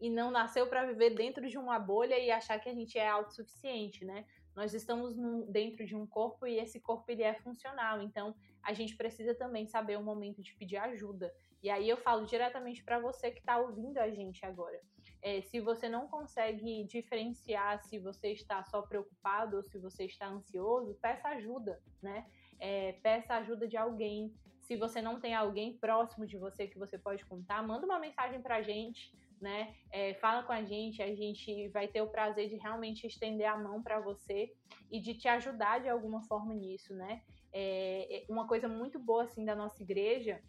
[0.01, 3.07] e não nasceu para viver dentro de uma bolha e achar que a gente é
[3.07, 4.27] autossuficiente, né?
[4.55, 5.15] nós estamos
[5.49, 9.67] dentro de um corpo e esse corpo ele é funcional, então a gente precisa também
[9.67, 11.33] saber o momento de pedir ajuda.
[11.63, 14.81] E aí eu falo diretamente para você que está ouvindo a gente agora.
[15.23, 20.27] É, se você não consegue diferenciar se você está só preocupado ou se você está
[20.27, 22.27] ansioso, peça ajuda, né?
[22.61, 24.33] É, peça ajuda de alguém.
[24.61, 28.41] Se você não tem alguém próximo de você que você pode contar, manda uma mensagem
[28.41, 29.75] para a gente, né?
[29.91, 33.59] É, fala com a gente, a gente vai ter o prazer de realmente estender a
[33.59, 34.53] mão para você
[34.91, 37.23] e de te ajudar de alguma forma nisso, né?
[37.53, 40.41] É, é uma coisa muito boa assim da nossa igreja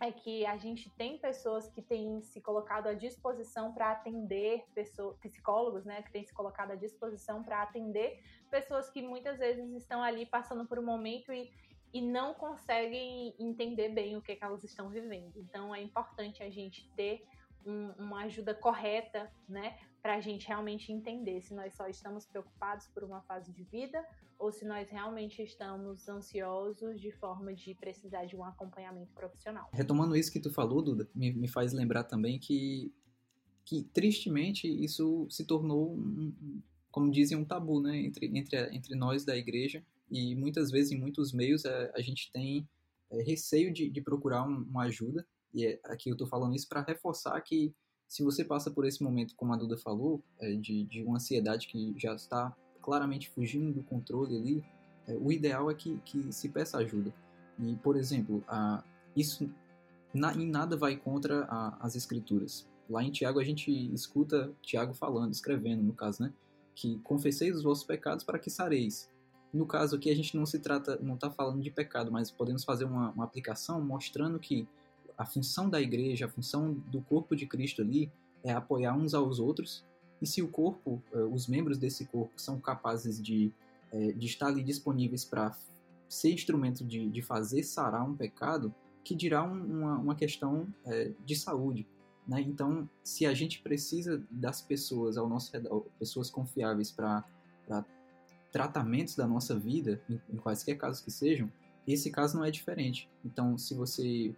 [0.00, 5.16] é que a gente tem pessoas que têm se colocado à disposição para atender pessoas,
[5.18, 10.02] psicólogos, né, que têm se colocado à disposição para atender pessoas que muitas vezes estão
[10.02, 11.52] ali passando por um momento e,
[11.92, 15.36] e não conseguem entender bem o que, que elas estão vivendo.
[15.36, 17.22] Então é importante a gente ter
[17.66, 22.88] um, uma ajuda correta, né, para a gente realmente entender se nós só estamos preocupados
[22.88, 24.02] por uma fase de vida
[24.40, 29.68] ou se nós realmente estamos ansiosos de forma de precisar de um acompanhamento profissional.
[29.70, 32.90] Retomando isso que tu falou, Duda, me, me faz lembrar também que,
[33.66, 39.26] que tristemente isso se tornou, um, como dizem, um tabu né, entre, entre, entre nós
[39.26, 42.66] da igreja e muitas vezes em muitos meios a, a gente tem
[43.10, 46.66] é, receio de, de procurar um, uma ajuda e é, aqui eu estou falando isso
[46.66, 47.74] para reforçar que
[48.08, 51.68] se você passa por esse momento, como a Duda falou, é, de, de uma ansiedade
[51.68, 54.64] que já está claramente fugindo do controle ali,
[55.06, 57.12] é, o ideal é que, que se peça ajuda.
[57.58, 58.82] E, por exemplo, a,
[59.14, 59.50] isso
[60.12, 62.68] na, em nada vai contra a, as escrituras.
[62.88, 66.32] Lá em Tiago a gente escuta Tiago falando, escrevendo, no caso, né?
[66.74, 69.08] Que confesseis os vossos pecados para que sareis.
[69.52, 72.64] No caso aqui a gente não se trata, não está falando de pecado, mas podemos
[72.64, 74.66] fazer uma, uma aplicação mostrando que
[75.16, 78.10] a função da igreja, a função do corpo de Cristo ali
[78.42, 79.84] é apoiar uns aos outros.
[80.20, 83.52] E se o corpo, eh, os membros desse corpo são capazes de,
[83.92, 85.56] eh, de estar ali disponíveis para
[86.08, 91.36] ser instrumento de, de fazer sarar um pecado, que dirá uma, uma questão é, de
[91.36, 91.86] saúde.
[92.26, 92.40] Né?
[92.42, 97.24] Então, se a gente precisa das pessoas ao nosso redor, pessoas confiáveis para
[98.52, 101.50] tratamentos da nossa vida, em, em quaisquer casos que sejam,
[101.86, 103.08] esse caso não é diferente.
[103.24, 104.34] Então, se você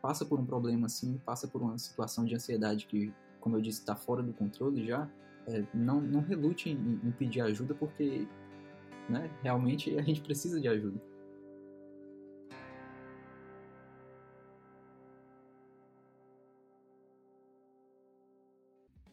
[0.00, 3.80] passa por um problema assim, passa por uma situação de ansiedade que, como eu disse,
[3.80, 5.10] está fora do controle já,
[5.46, 8.26] é, não, não relute em, em, pedir ajuda porque
[9.08, 11.00] né, realmente a gente precisa de ajuda.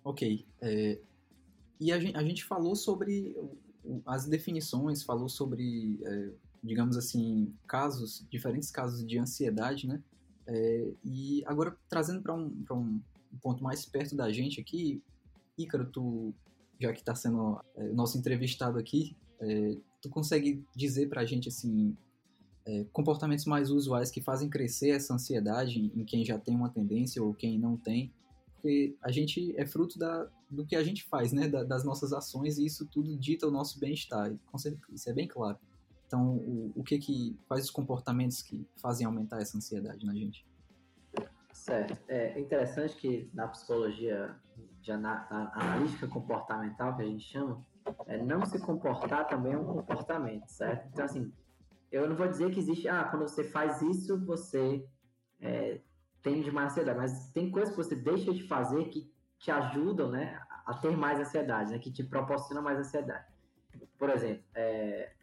[0.03, 0.45] Ok.
[0.61, 0.99] É,
[1.79, 3.35] e a gente, a gente, falou sobre
[4.05, 6.31] as definições, falou sobre, é,
[6.63, 10.01] digamos assim, casos, diferentes casos de ansiedade, né?
[10.47, 13.01] É, e agora, trazendo para um, um
[13.41, 15.01] ponto mais perto da gente aqui,
[15.63, 16.33] Ícaro, tu,
[16.79, 21.47] já que está sendo é, nosso entrevistado aqui, é, tu consegue dizer para a gente,
[21.49, 21.95] assim,
[22.65, 27.21] é, comportamentos mais usuais que fazem crescer essa ansiedade em quem já tem uma tendência
[27.23, 28.13] ou quem não tem?
[28.53, 31.47] Porque a gente é fruto da, do que a gente faz, né?
[31.47, 34.31] Da, das nossas ações e isso tudo dita o nosso bem-estar.
[34.93, 35.57] Isso é bem claro.
[36.05, 40.45] Então, o, o que que quais os comportamentos que fazem aumentar essa ansiedade na gente?
[41.53, 41.97] Certo.
[42.07, 44.35] É interessante que na psicologia
[44.81, 47.63] de ana, analítica comportamental, que a gente chama,
[48.07, 50.87] é, não se comportar também é um comportamento, certo?
[50.91, 51.31] Então, assim,
[51.91, 54.85] eu não vou dizer que existe, ah, quando você faz isso, você
[55.39, 55.81] é,
[56.21, 60.09] tem de mais ansiedade, mas tem coisas que você deixa de fazer que te ajudam,
[60.09, 63.25] né, a ter mais ansiedade, né, que te proporcionam mais ansiedade.
[63.97, 65.13] Por exemplo, é,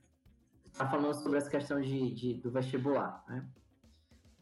[0.66, 3.44] está falando sobre essa questão de, de, do vestibular, né?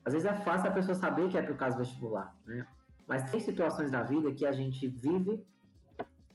[0.04, 2.66] Às vezes é fácil a pessoa saber que é para o caso vestibular, né?
[3.06, 5.44] Mas tem situações da vida que a gente vive,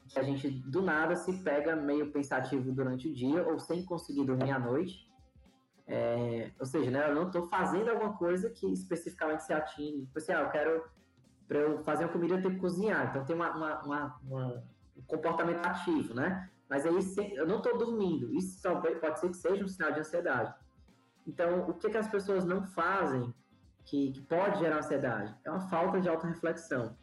[0.08, 4.26] que a gente do nada se pega meio pensativo durante o dia ou sem conseguir
[4.26, 5.10] dormir à noite.
[5.88, 10.06] É, ou seja, né, eu não estou fazendo alguma coisa que especificamente se atinge.
[10.06, 10.84] Tipo assim, ah, eu quero,
[11.48, 13.10] para eu fazer uma comida, eu tenho que cozinhar.
[13.10, 14.64] Então tem uma, uma, uma, uma
[14.98, 16.50] um comportamento ativo, né?
[16.70, 16.96] Mas aí
[17.36, 18.34] eu não estou dormindo.
[18.34, 18.62] Isso
[19.02, 20.54] pode ser que seja um sinal de ansiedade.
[21.28, 23.34] Então, o que, que as pessoas não fazem
[23.86, 25.36] que, que pode gerar ansiedade?
[25.44, 26.96] É uma falta de autorreflexão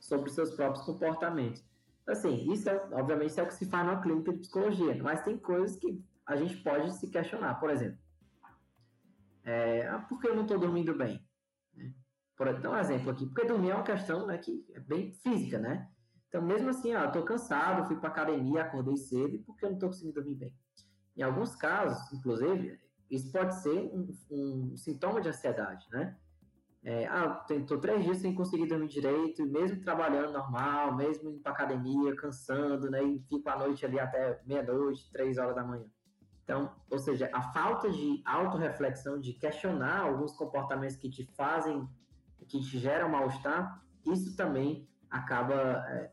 [0.00, 1.64] sobre os seus próprios comportamentos.
[2.06, 5.22] Assim, isso é, obviamente, isso é o que se faz na clínica de psicologia, mas
[5.22, 7.54] tem coisas que a gente pode se questionar.
[7.56, 7.98] Por exemplo,
[9.44, 11.24] é, ah, por que eu não estou dormindo bem?
[11.74, 11.92] Né?
[12.36, 15.58] Por dar um exemplo aqui, porque dormir é uma questão né, que é bem física,
[15.58, 15.88] né?
[16.28, 19.64] Então, mesmo assim, ó, eu tô cansado, fui para academia, acordei cedo, e por que
[19.64, 20.54] eu não estou conseguindo dormir bem?
[21.16, 22.78] Em alguns casos, inclusive,
[23.10, 26.16] isso pode ser um, um sintoma de ansiedade, né?
[26.86, 31.50] é, ah, estou três dias sem conseguir dormir direito, mesmo trabalhando normal, mesmo indo para
[31.50, 33.02] academia, cansando, né?
[33.02, 35.84] E fico à noite ali até meia-noite, três horas da manhã.
[36.44, 41.88] Então, ou seja, a falta de autorreflexão, de questionar alguns comportamentos que te fazem,
[42.46, 46.12] que te geram mal-estar, isso também acaba é,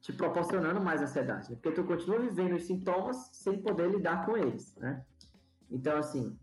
[0.00, 1.58] te proporcionando mais ansiedade, né?
[1.60, 5.04] porque tu continua vivendo os sintomas sem poder lidar com eles, né?
[5.70, 6.38] Então, assim,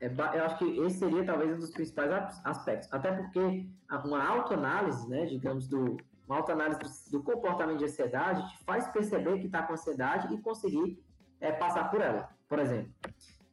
[0.00, 2.10] é, eu acho que esse seria talvez um dos principais
[2.44, 2.92] aspectos.
[2.92, 3.68] Até porque
[4.04, 9.38] uma autoanálise, né, digamos, do, uma autoanálise do, do comportamento de ansiedade te faz perceber
[9.38, 11.02] que está com ansiedade e conseguir
[11.40, 12.28] é, passar por ela.
[12.48, 12.92] Por exemplo,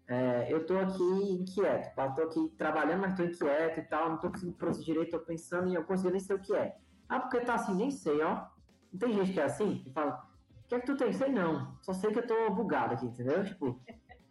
[0.08, 1.04] é, eu estou aqui
[1.40, 5.22] inquieto, estou aqui trabalhando, mas estou inquieto e tal, não estou conseguindo produzir direito, estou
[5.22, 6.76] pensando e eu consigo nem sei o que é.
[7.08, 8.46] Ah, porque tá assim, nem sei, ó.
[8.92, 10.22] Não tem gente que é assim, que fala,
[10.66, 11.14] o que é que tu tem?
[11.14, 13.44] Sei não, só sei que eu tô bugado aqui, entendeu?
[13.44, 13.80] Tipo,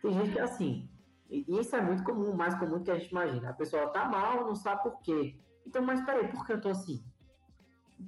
[0.00, 0.88] tem gente que é assim.
[1.28, 3.50] E isso é muito comum, mais comum do que a gente imagina.
[3.50, 5.38] A pessoa tá mal, não sabe por quê.
[5.66, 7.04] Então, mas peraí, por que eu tô assim?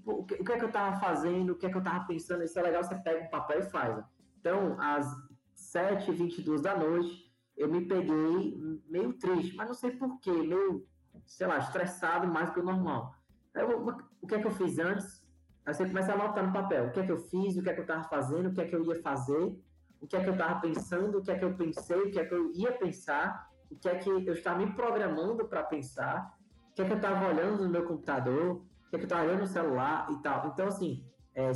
[0.05, 1.51] O que, o que é que eu tava fazendo?
[1.51, 2.43] O que é que eu tava pensando?
[2.43, 4.05] Isso é legal, você pega um papel e faz.
[4.41, 5.07] Então, às
[5.55, 10.85] 7h22 da noite, eu me peguei meio triste, mas não sei por quê, meio,
[11.27, 13.15] sei lá, estressado mais que o normal.
[13.55, 13.87] Eu,
[14.21, 15.23] o que é que eu fiz antes?
[15.65, 17.71] Aí você começa a anotar no papel o que é que eu fiz, o que
[17.71, 19.57] é que eu estava fazendo, o que é que eu ia fazer,
[20.03, 22.19] o que é que eu estava pensando, o que é que eu pensei, o que
[22.19, 26.37] é que eu ia pensar, o que é que eu estava me programando para pensar,
[26.71, 29.09] o que é que eu estava olhando no meu computador, o que é que eu
[29.09, 30.49] estava olhando no celular e tal.
[30.49, 31.53] Então, assim, é,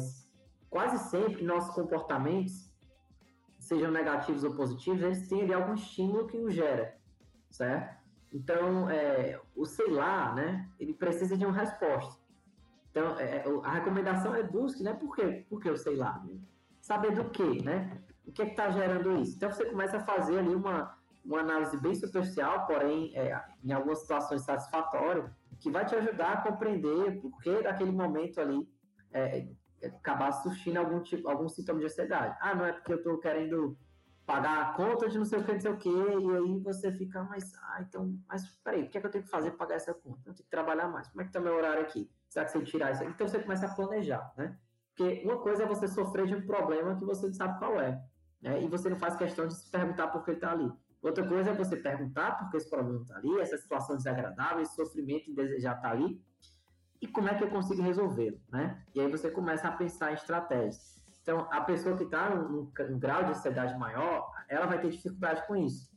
[0.70, 2.72] quase sempre nossos comportamentos,
[3.58, 6.96] sejam negativos ou positivos, eles têm ali algum estímulo que os gera,
[7.50, 7.96] certo?
[8.32, 12.20] Então, é, o sei lá, né, ele precisa de uma resposta.
[12.90, 14.94] Então, é, a recomendação é busque, né?
[14.94, 15.44] Por quê?
[15.50, 16.24] Porque eu sei lá.
[16.80, 18.02] Saber do quê, né?
[18.26, 19.36] O que é está gerando isso?
[19.36, 24.00] Então, você começa a fazer ali uma, uma análise bem superficial, porém, é, em algumas
[24.00, 28.68] situações satisfatória, que vai te ajudar a compreender por que daquele momento ali
[29.12, 29.48] é,
[29.80, 32.36] é acabar surgindo algum, tipo, algum sintoma de ansiedade.
[32.40, 33.78] Ah, não é porque eu estou querendo
[34.26, 36.90] pagar a conta de não sei o que, não sei o que, e aí você
[36.92, 39.58] fica, mas, ah, então, mas peraí, o que é que eu tenho que fazer para
[39.58, 40.18] pagar essa conta?
[40.26, 41.08] Eu tenho que trabalhar mais.
[41.08, 42.10] Como é que está meu horário aqui?
[42.28, 43.04] Será que você tirar isso?
[43.04, 44.58] Então você começa a planejar, né?
[44.88, 48.02] Porque uma coisa é você sofrer de um problema que você não sabe qual é,
[48.46, 48.62] né?
[48.62, 50.72] E você não faz questão de se perguntar por que ele está ali.
[51.02, 54.74] Outra coisa é você perguntar por que esse problema está ali, essa situação desagradável, esse
[54.74, 56.20] sofrimento indesejado está ali,
[57.00, 58.82] e como é que eu consigo resolvê-lo, né?
[58.94, 60.96] E aí você começa a pensar em estratégias.
[61.22, 65.56] Então, a pessoa que está num, grau de ansiedade maior, ela vai ter dificuldade com
[65.56, 65.90] isso.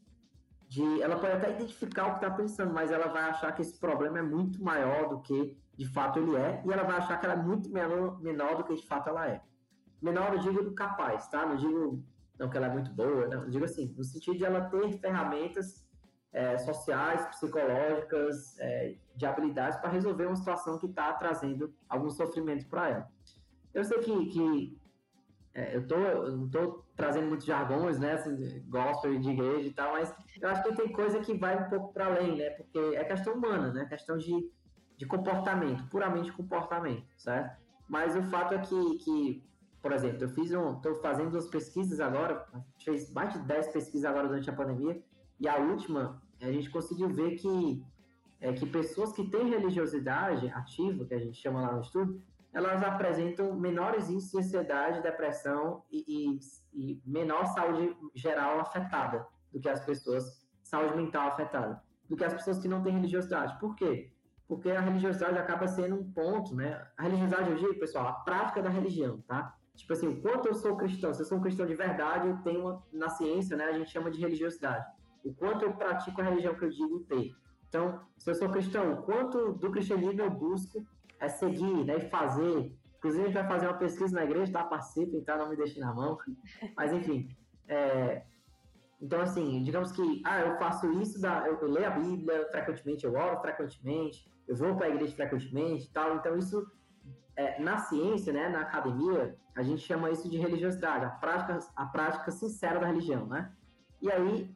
[0.68, 3.80] De, ela pode até identificar o que está pensando, mas ela vai achar que esse
[3.80, 7.26] problema é muito maior do que de fato ele é, e ela vai achar que
[7.26, 9.42] ela é muito menor, menor do que de fato ela é.
[10.02, 11.46] Menor, eu digo do capaz, tá?
[11.46, 12.04] Não digo
[12.40, 13.50] não que ela é muito boa, não.
[13.50, 15.86] Digo assim, no sentido de ela ter ferramentas
[16.32, 22.68] é, sociais, psicológicas, é, de habilidades para resolver uma situação que está trazendo algum sofrimento
[22.68, 23.12] para ela.
[23.74, 24.80] Eu sei que, que
[25.54, 29.74] é, eu, tô, eu não estou trazendo muitos jargões, né, assim, gospel de igreja e
[29.74, 32.80] tal, mas eu acho que tem coisa que vai um pouco para além, né, porque
[32.96, 34.50] é questão humana, né, questão de,
[34.96, 37.60] de comportamento, puramente comportamento, certo?
[37.88, 39.49] Mas o fato é que, que
[39.82, 43.40] por exemplo, eu fiz um, estou fazendo duas pesquisas agora, a gente fez mais de
[43.40, 45.02] 10 pesquisas agora durante a pandemia,
[45.40, 47.84] e a última, a gente conseguiu ver que,
[48.42, 52.22] é, que pessoas que têm religiosidade ativa, que a gente chama lá no estudo,
[52.54, 56.40] elas apresentam menores índices de ansiedade, depressão e, e,
[56.74, 62.34] e, menor saúde geral afetada do que as pessoas, saúde mental afetada, do que as
[62.34, 63.58] pessoas que não têm religiosidade.
[63.60, 64.12] Por quê?
[64.48, 66.86] Porque a religiosidade acaba sendo um ponto, né?
[66.98, 69.56] A religiosidade hoje, pessoal, a prática da religião, tá?
[69.80, 72.38] Tipo assim, o quanto eu sou cristão, se eu sou um cristão de verdade, eu
[72.44, 74.86] tenho uma, na ciência, né, a gente chama de religiosidade.
[75.24, 77.32] O quanto eu pratico a religião que eu digo ter.
[77.70, 80.86] Então, se eu sou cristão, o quanto do cristianismo eu busco
[81.18, 82.76] é seguir, né, e fazer.
[82.98, 84.66] Inclusive, a gente vai fazer uma pesquisa na igreja, tá?
[84.66, 85.38] Participem, tá?
[85.38, 86.18] Não me deixem na mão.
[86.76, 87.30] Mas, enfim.
[87.70, 88.24] É...
[89.02, 91.48] Então, assim, digamos que, ah, eu faço isso, da...
[91.48, 96.18] eu, leio a Bíblia frequentemente, eu oro frequentemente, eu vou para a igreja frequentemente tal.
[96.18, 96.70] Então, isso,
[97.40, 101.86] é, na ciência, né, na academia, a gente chama isso de religiosidade, a prática, a
[101.86, 103.50] prática sincera da religião, né?
[104.02, 104.54] E aí,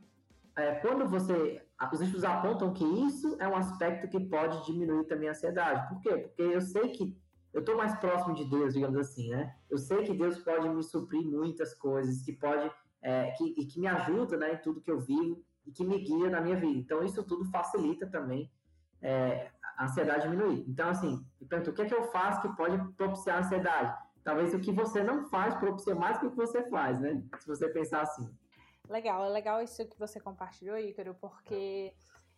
[0.57, 1.61] é, quando você
[1.91, 5.88] os estudos apontam que isso é um aspecto que pode diminuir também a ansiedade.
[5.89, 6.17] Por quê?
[6.17, 7.17] Porque eu sei que
[7.53, 9.55] eu estou mais próximo de Deus, digamos assim, né?
[9.69, 12.69] Eu sei que Deus pode me suprir muitas coisas, que pode
[13.01, 16.29] é, que, que me ajuda, né, em tudo que eu vivo e que me guia
[16.29, 16.79] na minha vida.
[16.79, 18.49] Então isso tudo facilita também
[19.01, 19.51] é,
[19.84, 20.65] a ansiedade diminuir.
[20.67, 23.95] Então assim, me o que é que eu faço que pode propiciar a ansiedade?
[24.23, 27.21] Talvez o que você não faz propicie mais do que o que você faz, né?
[27.39, 28.34] Se você pensar assim.
[28.89, 31.93] Legal, é legal isso que você compartilhou, Ícaro, porque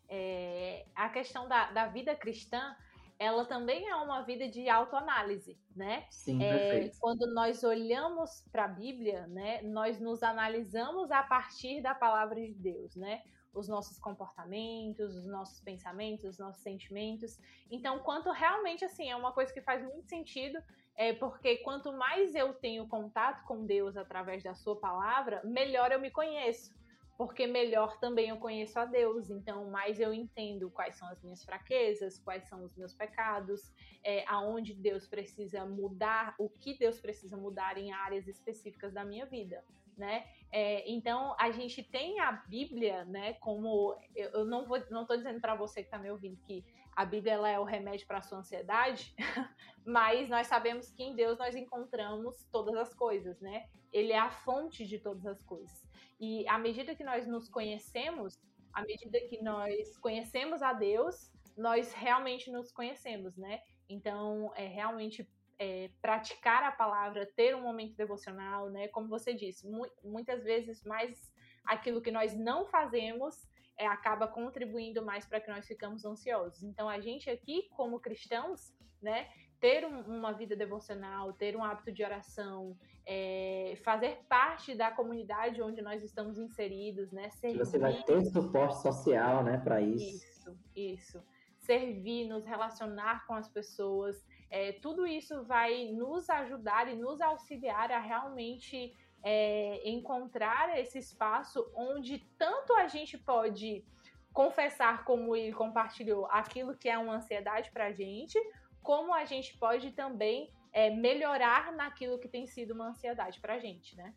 [0.10, 2.76] é, a questão da, da vida cristã,
[3.18, 6.06] ela também é uma vida de autoanálise, né?
[6.10, 6.98] Sim, é, perfeito.
[7.00, 12.54] Quando nós olhamos para a Bíblia, né, nós nos analisamos a partir da palavra de
[12.54, 13.22] Deus, né?
[13.56, 17.40] Os nossos comportamentos, os nossos pensamentos, os nossos sentimentos.
[17.72, 20.62] Então, quanto realmente assim é uma coisa que faz muito sentido,
[20.96, 26.00] é porque quanto mais eu tenho contato com Deus através da Sua palavra, melhor eu
[26.00, 26.76] me conheço
[27.18, 31.44] porque melhor também eu conheço a Deus, então mais eu entendo quais são as minhas
[31.44, 33.72] fraquezas, quais são os meus pecados,
[34.04, 39.26] é, aonde Deus precisa mudar, o que Deus precisa mudar em áreas específicas da minha
[39.26, 39.64] vida,
[39.98, 40.26] né?
[40.52, 43.34] É, então a gente tem a Bíblia, né?
[43.36, 46.64] Como eu, não vou, não estou dizendo para você que está me ouvindo que
[46.96, 49.14] a Bíblia ela é o remédio para a sua ansiedade,
[49.86, 53.68] mas nós sabemos que em Deus nós encontramos todas as coisas, né?
[53.92, 55.86] Ele é a fonte de todas as coisas.
[56.20, 58.40] E à medida que nós nos conhecemos,
[58.74, 63.62] à medida que nós conhecemos a Deus, nós realmente nos conhecemos, né?
[63.90, 68.88] Então, é realmente é, praticar a palavra, ter um momento devocional, né?
[68.90, 71.34] Como você disse, mu muitas vezes mais
[71.66, 73.48] aquilo que nós não fazemos
[73.78, 76.64] é, acaba contribuindo mais para que nós ficamos ansiosos.
[76.64, 79.28] Então, a gente aqui, como cristãos, né,
[79.60, 85.62] ter um, uma vida devocional, ter um hábito de oração, é, fazer parte da comunidade
[85.62, 87.30] onde nós estamos inseridos, né?
[87.32, 90.26] Servir, você vai ter suporte social, né, para isso.
[90.26, 91.24] Isso, isso.
[91.60, 94.24] Servir, nos relacionar com as pessoas,
[94.56, 101.70] é, tudo isso vai nos ajudar e nos auxiliar a realmente é, encontrar esse espaço
[101.76, 103.84] onde tanto a gente pode
[104.32, 108.40] confessar, como ele compartilhou, aquilo que é uma ansiedade para a gente,
[108.82, 113.60] como a gente pode também é, melhorar naquilo que tem sido uma ansiedade para a
[113.60, 114.14] gente, né?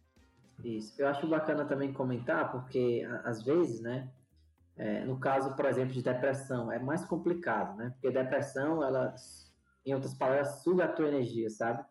[0.63, 1.03] Isso.
[1.03, 4.09] Eu acho bacana também comentar, porque às vezes, né,
[4.77, 7.91] é, no caso, por exemplo, de depressão, é mais complicado, né?
[7.91, 9.15] Porque depressão, ela,
[9.91, 11.85] em outras palavras, suga a tua energia, sabe?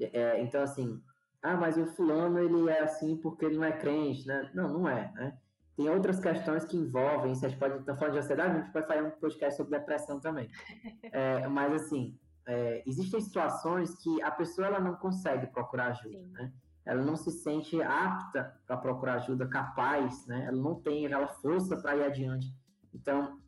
[0.00, 1.02] É, então, assim,
[1.42, 4.50] ah, mas o fulano, ele é assim porque ele não é crente, né?
[4.54, 5.38] Não, não é, né?
[5.76, 7.46] Tem outras questões que envolvem isso.
[7.46, 10.20] A gente pode estar falando de ansiedade, a gente pode fazer um podcast sobre depressão
[10.20, 10.48] também.
[11.12, 16.32] É, mas, assim, é, existem situações que a pessoa ela não consegue procurar ajuda, Sim.
[16.32, 16.52] né?
[16.84, 20.46] Ela não se sente apta para procurar ajuda, capaz, né?
[20.48, 22.52] Ela não tem aquela força para ir adiante.
[22.92, 23.38] Então,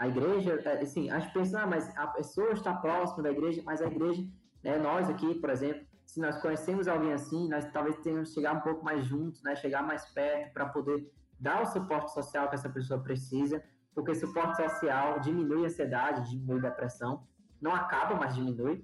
[0.00, 3.82] a igreja, é, assim, as pessoas, ah, mas a pessoa está próxima da igreja, mas
[3.82, 4.26] a igreja,
[4.64, 8.54] né, nós aqui, por exemplo, se nós conhecemos alguém assim, nós talvez tenhamos que chegar
[8.54, 12.54] um pouco mais juntos, né, chegar mais perto para poder dar o suporte social que
[12.54, 13.62] essa pessoa precisa,
[13.94, 17.22] porque suporte social diminui a ansiedade, diminui a depressão,
[17.60, 18.82] não acaba, mas diminui.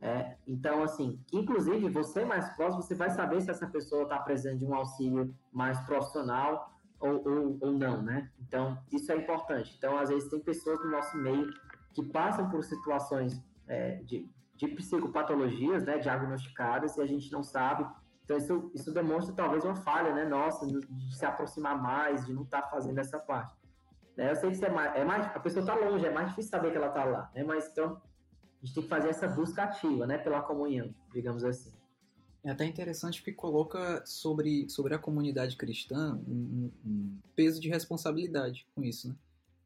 [0.00, 4.60] É, então, assim, inclusive você mais próximo, você vai saber se essa pessoa está precisando
[4.60, 8.30] de um auxílio mais profissional ou, ou, ou, não, né?
[8.40, 9.74] Então, isso é importante.
[9.76, 11.48] Então, às vezes, tem pessoas no nosso meio
[11.92, 17.86] que passam por situações é, de, de psicopatologias, né, diagnosticadas, e a gente não sabe
[18.24, 22.42] então, isso, isso demonstra talvez uma falha, né, nossa, de se aproximar mais, de não
[22.42, 23.54] estar tá fazendo essa parte.
[24.16, 24.30] Né?
[24.30, 26.70] Eu sei que é mais, é mais, a pessoa está longe, é mais difícil saber
[26.70, 27.44] que ela está lá, né?
[27.44, 28.00] Mas então,
[28.62, 31.72] a gente tem que fazer essa busca ativa, né, pela comunhão, digamos assim.
[32.44, 38.66] É até interessante que coloca sobre, sobre a comunidade cristã um, um, peso de responsabilidade
[38.74, 39.16] com isso, né?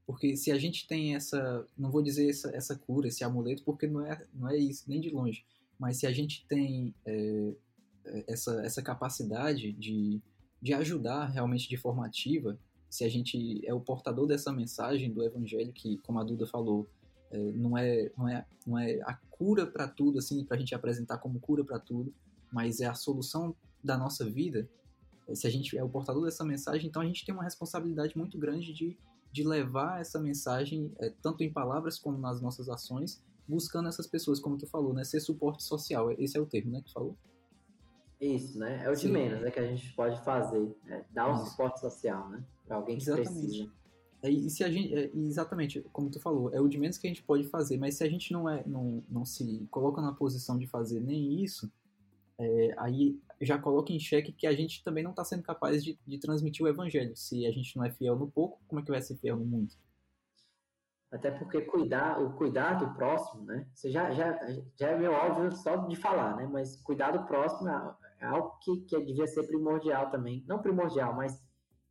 [0.07, 3.87] Porque se a gente tem essa, não vou dizer essa, essa cura, esse amuleto, porque
[3.87, 5.45] não é, não é isso, nem de longe,
[5.79, 7.53] mas se a gente tem é,
[8.27, 10.21] essa, essa capacidade de,
[10.63, 12.59] de ajudar realmente de forma ativa,
[12.89, 16.89] se a gente é o portador dessa mensagem do evangelho, que, como a Duda falou,
[17.31, 20.75] é, não, é, não, é, não é a cura para tudo, assim, para a gente
[20.75, 22.15] apresentar como cura para tudo,
[22.53, 24.69] mas é a solução da nossa vida.
[25.27, 28.17] É, se a gente é o portador dessa mensagem, então a gente tem uma responsabilidade
[28.17, 28.99] muito grande de,
[29.31, 34.39] de levar essa mensagem, é, tanto em palavras como nas nossas ações, buscando essas pessoas,
[34.39, 35.05] como tu falou, né?
[35.05, 36.11] Ser suporte social.
[36.13, 37.17] Esse é o termo, né, que tu falou?
[38.21, 38.85] Isso, né?
[38.85, 39.13] É o de Sim.
[39.13, 40.77] menos né, que a gente pode fazer.
[40.85, 41.05] Né?
[41.11, 41.51] Dar um Isso.
[41.51, 42.45] suporte social, né?
[42.67, 43.41] Para alguém que exatamente.
[43.41, 43.73] precisa.
[44.21, 47.07] É, e se a gente, é, exatamente, como tu falou, é o de menos que
[47.07, 50.13] a gente pode fazer, mas se a gente não, é, não, não se coloca na
[50.13, 51.71] posição de fazer nem isso,
[52.39, 55.99] é, aí já coloca em xeque que a gente também não está sendo capaz de,
[56.07, 57.17] de transmitir o evangelho.
[57.17, 59.45] Se a gente não é fiel no pouco, como é que vai ser fiel no
[59.45, 59.77] muito?
[61.11, 63.67] Até porque cuidar, o cuidar do próximo, né?
[63.75, 64.39] Você já, já,
[64.77, 66.47] já é meio óbvio só de falar, né?
[66.47, 70.45] Mas cuidar do próximo é, é algo que, que devia ser primordial também.
[70.47, 71.43] Não primordial, mas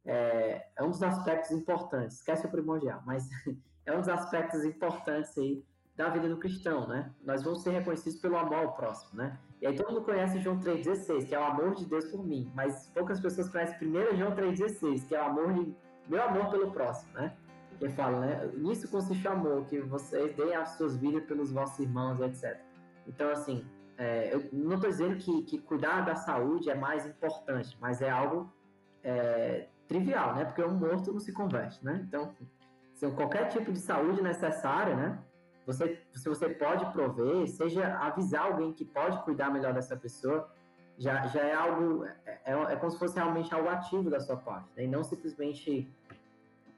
[0.06, 2.18] é, é um dos aspectos importantes.
[2.18, 3.28] Esquece o primordial, mas
[3.86, 5.64] é um dos aspectos importantes aí
[5.98, 7.12] da vida do cristão, né?
[7.26, 9.38] Nós vamos ser reconhecidos pelo amor ao próximo, né?
[9.62, 12.52] E aí todo mundo conhece João 3,16, que é o amor de Deus por mim,
[12.56, 15.76] mas poucas pessoas conhecem primeiro João 3,16, que é o amor de,
[16.08, 17.36] meu amor pelo próximo, né?
[17.80, 18.52] que fala, né?
[18.56, 22.60] Nisso consiste o amor, que vocês deem as suas vidas pelos vossos irmãos, etc.
[23.08, 23.66] Então, assim,
[23.98, 28.10] é, eu não estou dizendo que, que cuidar da saúde é mais importante, mas é
[28.10, 28.52] algo
[29.04, 30.46] é, trivial, né?
[30.46, 32.04] Porque um morto não se converte, né?
[32.08, 32.34] Então,
[32.94, 35.20] se qualquer tipo de saúde necessária, né?
[35.68, 40.50] Você, se você pode prover, seja avisar alguém que pode cuidar melhor dessa pessoa,
[40.98, 44.38] já, já é algo, é, é, é como se fosse realmente algo ativo da sua
[44.38, 44.86] parte, né?
[44.86, 45.94] e não simplesmente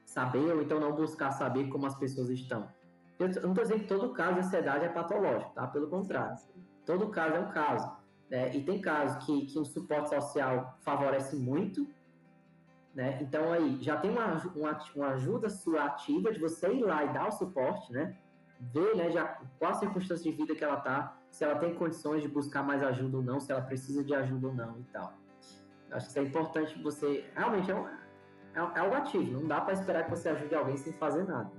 [0.04, 2.68] saber ou então não buscar saber como as pessoas estão.
[3.16, 5.68] Eu não estou dizendo que todo caso de ansiedade é patológico, tá?
[5.68, 6.36] Pelo contrário,
[6.84, 7.92] todo caso é um caso.
[8.28, 8.56] Né?
[8.56, 11.86] E tem casos que, que um suporte social favorece muito,
[12.94, 13.18] né?
[13.20, 17.12] Então aí já tem uma, uma, uma ajuda sua ativa de você ir lá e
[17.12, 18.16] dar o suporte, né?
[18.60, 22.22] Ver né, já qual a circunstância de vida que ela tá, se ela tem condições
[22.22, 25.14] de buscar mais ajuda ou não, se ela precisa de ajuda ou não e tal.
[25.90, 27.30] Acho que isso é importante você.
[27.34, 27.98] Realmente é, um, é,
[28.54, 31.50] é algo ativo, não dá para esperar que você ajude alguém sem fazer nada.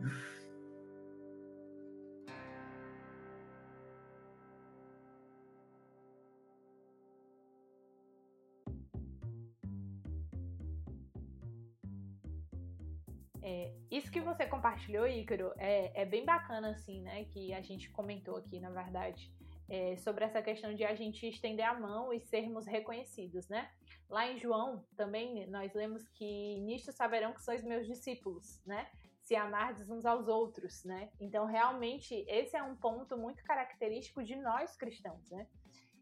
[13.61, 17.25] É, isso que você compartilhou, Ícaro, é, é bem bacana, assim, né?
[17.25, 19.31] Que a gente comentou aqui, na verdade,
[19.69, 23.69] é, sobre essa questão de a gente estender a mão e sermos reconhecidos, né?
[24.09, 28.89] Lá em João, também, nós lemos que nisto saberão que sois meus discípulos, né?
[29.21, 31.11] Se amardes uns aos outros, né?
[31.19, 35.47] Então, realmente, esse é um ponto muito característico de nós cristãos, né?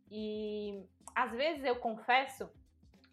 [0.10, 0.84] E
[1.14, 2.50] às vezes eu confesso,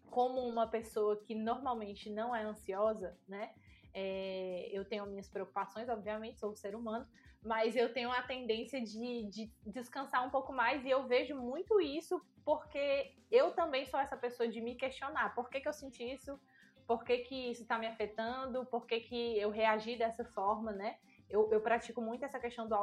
[0.09, 3.53] como uma pessoa que normalmente não é ansiosa, né?
[3.99, 7.07] É, eu tenho minhas preocupações, obviamente, sou um ser humano,
[7.41, 11.81] mas eu tenho a tendência de, de, descansar um pouco mais e eu vejo muito
[11.81, 15.33] isso porque eu também sou essa pessoa de me questionar.
[15.33, 16.39] Por que, que eu senti isso?
[16.85, 18.67] Por que, que isso está me afetando?
[18.67, 20.99] Por que, que eu reagi dessa forma, né?
[21.27, 22.75] Eu, eu pratico muito essa questão do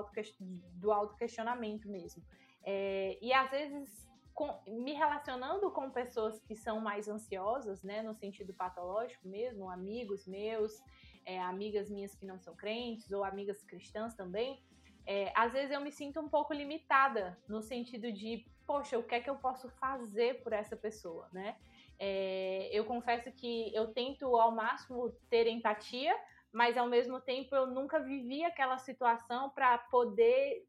[0.90, 2.24] auto-questionamento auto mesmo.
[2.64, 4.04] É, e às vezes
[4.34, 10.26] com, me relacionando com pessoas que são mais ansiosas, né, no sentido patológico mesmo, amigos
[10.26, 10.82] meus,
[11.24, 14.62] é, amigas minhas que não são crentes ou amigas cristãs também,
[15.06, 19.14] é, às vezes eu me sinto um pouco limitada no sentido de, poxa, o que
[19.14, 21.56] é que eu posso fazer por essa pessoa, né?
[21.98, 26.14] É, eu confesso que eu tento ao máximo ter empatia,
[26.52, 30.66] mas ao mesmo tempo eu nunca vivi aquela situação para poder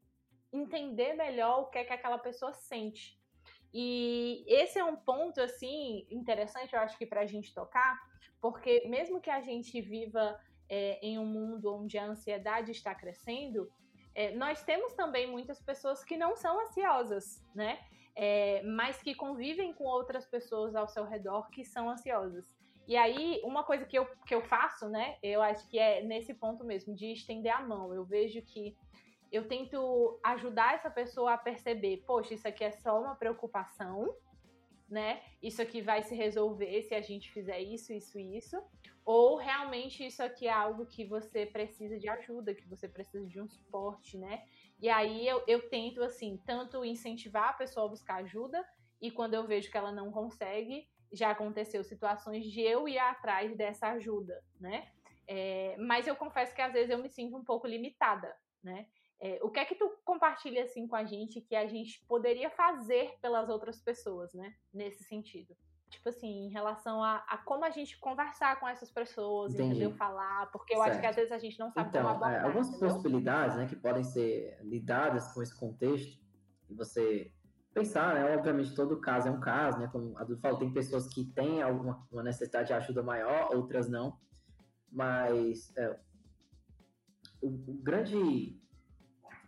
[0.52, 3.18] entender melhor o que é que aquela pessoa sente.
[3.72, 7.98] E esse é um ponto assim interessante, eu acho que para a gente tocar,
[8.40, 10.38] porque mesmo que a gente viva
[10.68, 13.70] é, em um mundo onde a ansiedade está crescendo,
[14.14, 17.78] é, nós temos também muitas pessoas que não são ansiosas, né?
[18.14, 22.50] É, mas que convivem com outras pessoas ao seu redor que são ansiosas.
[22.88, 25.18] E aí, uma coisa que eu, que eu faço, né?
[25.22, 27.92] Eu acho que é nesse ponto mesmo, de estender a mão.
[27.92, 28.74] Eu vejo que
[29.30, 34.14] eu tento ajudar essa pessoa a perceber, poxa, isso aqui é só uma preocupação,
[34.88, 35.22] né?
[35.42, 38.56] Isso aqui vai se resolver se a gente fizer isso, isso isso.
[39.04, 43.40] Ou realmente isso aqui é algo que você precisa de ajuda, que você precisa de
[43.40, 44.44] um suporte, né?
[44.80, 48.64] E aí eu, eu tento, assim, tanto incentivar a pessoa a buscar ajuda,
[49.00, 53.56] e quando eu vejo que ela não consegue, já aconteceu situações de eu ir atrás
[53.56, 54.88] dessa ajuda, né?
[55.28, 58.86] É, mas eu confesso que às vezes eu me sinto um pouco limitada, né?
[59.20, 62.50] É, o que é que tu compartilha assim com a gente que a gente poderia
[62.50, 64.54] fazer pelas outras pessoas, né?
[64.72, 65.56] Nesse sentido.
[65.88, 69.70] Tipo assim, em relação a, a como a gente conversar com essas pessoas, Entendi.
[69.70, 69.92] entendeu?
[69.92, 70.90] Falar, porque eu certo.
[70.90, 72.42] acho que às vezes a gente não sabe então, como abordar.
[72.42, 72.88] É, algumas entendeu?
[72.88, 76.20] possibilidades, né, que podem ser lidadas com esse contexto,
[76.68, 77.32] e você
[77.72, 78.36] pensar, né?
[78.36, 79.88] Obviamente, todo caso é um caso, né?
[79.88, 83.88] Como a Dudu falou, tem pessoas que têm alguma uma necessidade de ajuda maior, outras
[83.88, 84.18] não.
[84.90, 85.98] Mas é,
[87.40, 88.58] o, o grande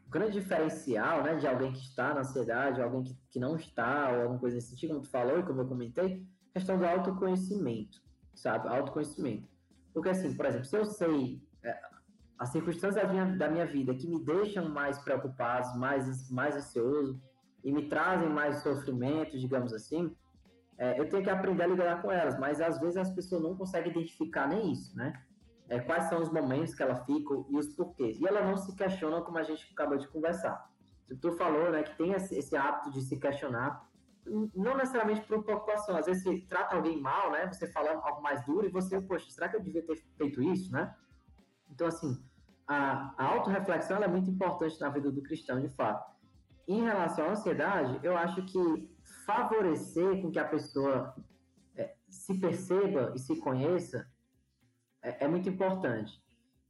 [0.09, 4.11] o grande diferencial, né, de alguém que está na ansiedade, alguém que, que não está,
[4.11, 8.00] ou alguma coisa nesse sentido, como tu falou e como eu comentei, questão do autoconhecimento,
[8.34, 8.68] sabe?
[8.68, 9.46] Autoconhecimento.
[9.92, 11.78] Porque, assim, por exemplo, se eu sei é,
[12.38, 17.20] as circunstâncias da minha, da minha vida que me deixam mais preocupados, mais, mais ansioso
[17.62, 20.16] e me trazem mais sofrimento, digamos assim,
[20.78, 23.54] é, eu tenho que aprender a lidar com elas, mas às vezes as pessoas não
[23.54, 25.12] conseguem identificar nem isso, né?
[25.68, 28.18] É, quais são os momentos que ela fica e os porquês.
[28.18, 30.70] E ela não se questiona como a gente acabou de conversar.
[31.20, 33.88] Tu falou né, que tem esse hábito de se questionar,
[34.54, 35.96] não necessariamente por preocupação.
[35.96, 37.46] Às vezes você trata alguém mal, né?
[37.46, 40.70] Você fala algo mais duro e você, poxa, será que eu devia ter feito isso,
[40.70, 40.94] né?
[41.70, 42.22] Então, assim,
[42.66, 46.12] a, a autorreflexão é muito importante na vida do cristão, de fato.
[46.66, 48.90] Em relação à ansiedade, eu acho que
[49.24, 51.14] favorecer com que a pessoa
[51.74, 54.06] é, se perceba e se conheça
[55.03, 56.22] é, é muito importante.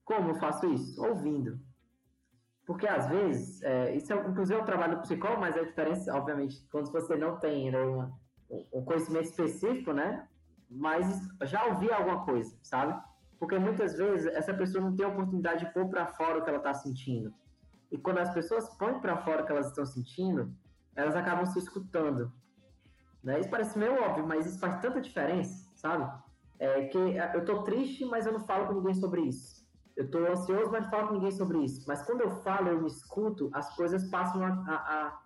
[0.04, 1.02] Como eu faço isso?
[1.04, 1.58] Ouvindo.
[2.66, 6.14] Porque às vezes, é, isso é, inclusive é um trabalho do psicólogo, mas a diferença,
[6.14, 7.74] obviamente, quando você não tem
[8.72, 10.28] um conhecimento específico, né?
[10.70, 11.06] Mas
[11.44, 13.00] já ouvi alguma coisa, sabe?
[13.38, 16.48] Porque muitas vezes essa pessoa não tem a oportunidade de pôr para fora o que
[16.48, 17.32] ela está sentindo.
[17.90, 20.52] E quando as pessoas põem para fora o que elas estão sentindo,
[20.94, 22.32] elas acabam se escutando.
[23.22, 23.40] Né?
[23.40, 26.10] Isso parece meio óbvio, mas isso faz tanta diferença, sabe?
[26.58, 29.66] É que eu tô triste, mas eu não falo com ninguém sobre isso.
[29.96, 31.84] Eu tô ansioso, mas não falo com ninguém sobre isso.
[31.86, 35.22] Mas quando eu falo, eu me escuto, as coisas passam a, a, a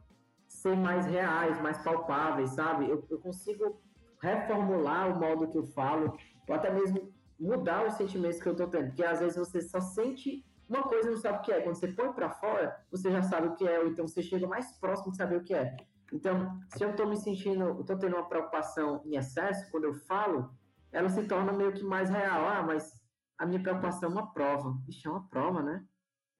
[0.49, 2.89] ser mais reais, mais palpáveis, sabe?
[2.89, 3.81] Eu, eu consigo
[4.21, 6.17] reformular o modo que eu falo,
[6.49, 8.87] ou até mesmo mudar os sentimentos que eu tô tendo.
[8.89, 11.61] Porque às vezes você só sente uma coisa e não sabe o que é.
[11.61, 14.47] Quando você põe para fora, você já sabe o que é, ou então você chega
[14.47, 15.77] mais próximo de saber o que é.
[16.13, 19.95] Então, se eu tô me sentindo, eu tô tendo uma preocupação em excesso, quando eu
[19.95, 20.51] falo,
[20.93, 22.47] ela se torna meio que mais real.
[22.47, 22.93] Ah, mas
[23.39, 24.79] a minha preocupação é uma prova.
[24.89, 25.85] Ixi, é uma prova, né?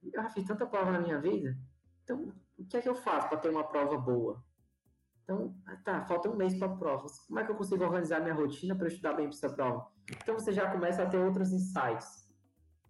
[0.03, 1.57] Eu já fiz tanta prova na minha vida.
[2.05, 4.45] Então, o que é que eu faço para ter uma prova boa?
[5.25, 7.07] Então, ah, tá, falta um mês para a prova.
[7.27, 9.87] Como é que eu consigo organizar minha rotina para estudar bem para essa prova?
[10.11, 12.31] Então, você já começa a ter outros insights.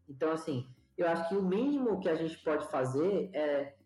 [0.09, 3.77] Então, assim, eu acho que o mínimo que a gente pode fazer é,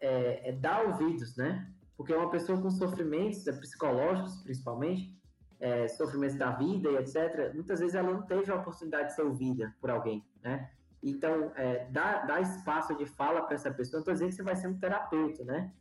[0.00, 1.72] é, é dar ouvidos, né?
[1.96, 5.17] Porque uma pessoa com sofrimentos é, psicológicos, principalmente,
[5.60, 9.22] é, sofrimentos da vida e etc., muitas vezes ela não teve a oportunidade de ser
[9.22, 10.70] ouvida por alguém, né?
[11.02, 13.98] Então, é, dá, dá espaço de fala para essa pessoa.
[13.98, 15.72] Não estou dizendo que você vai ser um terapeuta, né?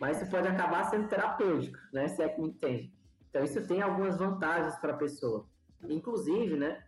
[0.00, 2.08] Mas você pode acabar sendo terapêutico, né?
[2.08, 2.92] Se é que me entende.
[3.30, 5.46] Então, isso tem algumas vantagens para a pessoa.
[5.88, 6.82] Inclusive, né?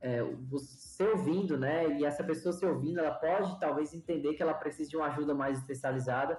[0.00, 1.98] É, você ouvindo, né?
[1.98, 5.34] E essa pessoa se ouvindo, ela pode talvez entender que ela precisa de uma ajuda
[5.34, 6.38] mais especializada.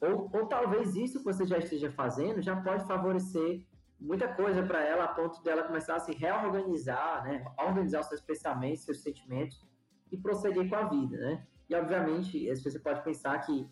[0.00, 3.66] Ou, ou talvez isso que você já esteja fazendo já pode favorecer
[4.00, 7.44] muita coisa para ela a ponto dela começar a se reorganizar, né?
[7.58, 9.64] Organizar os seus pensamentos, seus sentimentos
[10.10, 11.46] e prosseguir com a vida, né?
[11.68, 13.68] E obviamente, você pode pensar que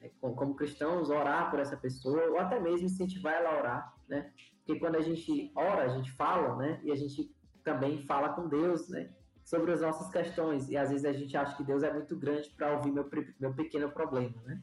[0.00, 4.32] é, como cristãos orar por essa pessoa ou até mesmo incentivar ela a orar, né?
[4.58, 6.80] Porque quando a gente ora, a gente fala, né?
[6.82, 9.10] E a gente também fala com Deus, né?
[9.44, 12.48] Sobre as nossas questões e às vezes a gente acha que Deus é muito grande
[12.50, 13.08] para ouvir meu,
[13.38, 14.62] meu pequeno problema, né?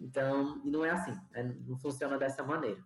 [0.00, 1.56] Então, e não é assim, né?
[1.66, 2.82] não funciona dessa maneira.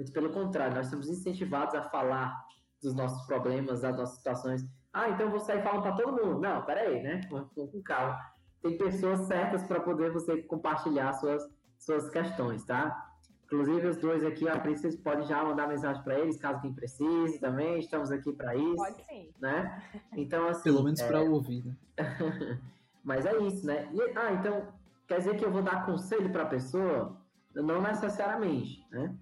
[0.00, 2.34] Muito pelo contrário, nós somos incentivados a falar
[2.82, 4.64] dos nossos problemas, das nossas situações.
[4.94, 6.40] Ah, então eu vou sair falando para todo mundo.
[6.40, 7.20] Não, peraí, né?
[7.28, 8.18] Com, com calma.
[8.62, 11.46] Tem pessoas certas para poder você compartilhar suas,
[11.78, 13.10] suas questões, tá?
[13.44, 17.38] Inclusive, os dois aqui, a Princesa pode já mandar mensagem para eles, caso quem precise
[17.38, 17.78] também.
[17.78, 18.76] Estamos aqui para isso.
[18.76, 19.30] Pode sim.
[19.38, 19.82] Né?
[20.16, 20.62] Então, assim.
[20.62, 21.06] Pelo menos é...
[21.06, 21.76] para ouvir, né?
[23.04, 23.86] Mas é isso, né?
[23.92, 24.66] E, ah, então,
[25.06, 27.20] quer dizer que eu vou dar conselho para a pessoa?
[27.54, 29.14] Não necessariamente, né?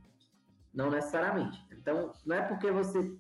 [0.72, 1.64] Não necessariamente.
[1.72, 3.16] Então, não é porque você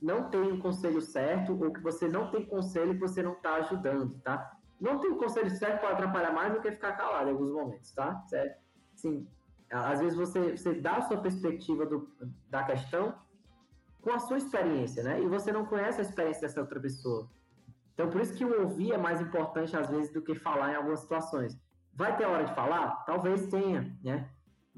[0.00, 3.32] não tem o um conselho certo ou que você não tem conselho que você não
[3.32, 4.56] está ajudando, tá?
[4.80, 7.52] Não tem o um conselho certo pode atrapalhar mais do que ficar calado em alguns
[7.52, 8.22] momentos, tá?
[8.26, 8.58] Certo?
[8.94, 9.28] Sim.
[9.70, 12.08] Às vezes você, você dá a sua perspectiva do,
[12.48, 13.14] da questão
[14.00, 15.20] com a sua experiência, né?
[15.20, 17.28] E você não conhece a experiência dessa outra pessoa.
[17.94, 20.76] Então, por isso que o ouvir é mais importante, às vezes, do que falar em
[20.76, 21.60] algumas situações.
[21.94, 23.04] Vai ter hora de falar?
[23.04, 24.30] Talvez tenha, né?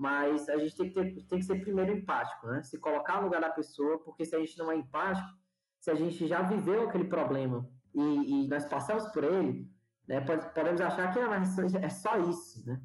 [0.03, 2.61] Mas a gente tem que, ter, tem que ser primeiro empático, né?
[2.65, 5.29] Se colocar no lugar da pessoa, porque se a gente não é empático,
[5.79, 8.01] se a gente já viveu aquele problema e,
[8.43, 9.71] e nós passamos por ele,
[10.09, 11.41] né, pode, podemos achar que ah,
[11.81, 12.81] é só isso, né?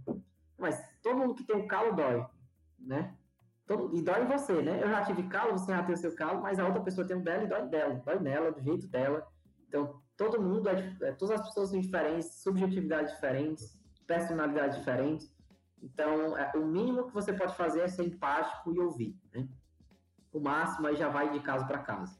[0.59, 2.24] Mas todo mundo que tem um calo dói,
[2.78, 3.18] né?
[3.65, 4.84] Todo, e dói em você, né?
[4.84, 7.18] Eu já tive calo, você já tem o seu calo, mas a outra pessoa tem
[7.18, 9.26] um dela e dói dela, dói nela, do jeito dela.
[9.68, 15.36] Então, todo mundo, é, é todas as pessoas são diferentes, subjetividades diferentes, personalidades diferentes.
[15.82, 19.16] Então, é, o mínimo que você pode fazer é ser empático e ouvir.
[19.34, 19.48] Né?
[20.34, 22.20] O máximo aí já vai de caso para caso.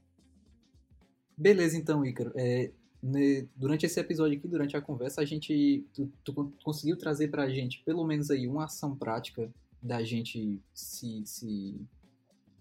[1.36, 2.32] Beleza, então, Ícaro.
[2.36, 7.28] É, né, durante esse episódio aqui, durante a conversa, a gente tu, tu conseguiu trazer
[7.30, 9.52] para a gente pelo menos aí uma ação prática
[9.82, 11.80] da gente se se,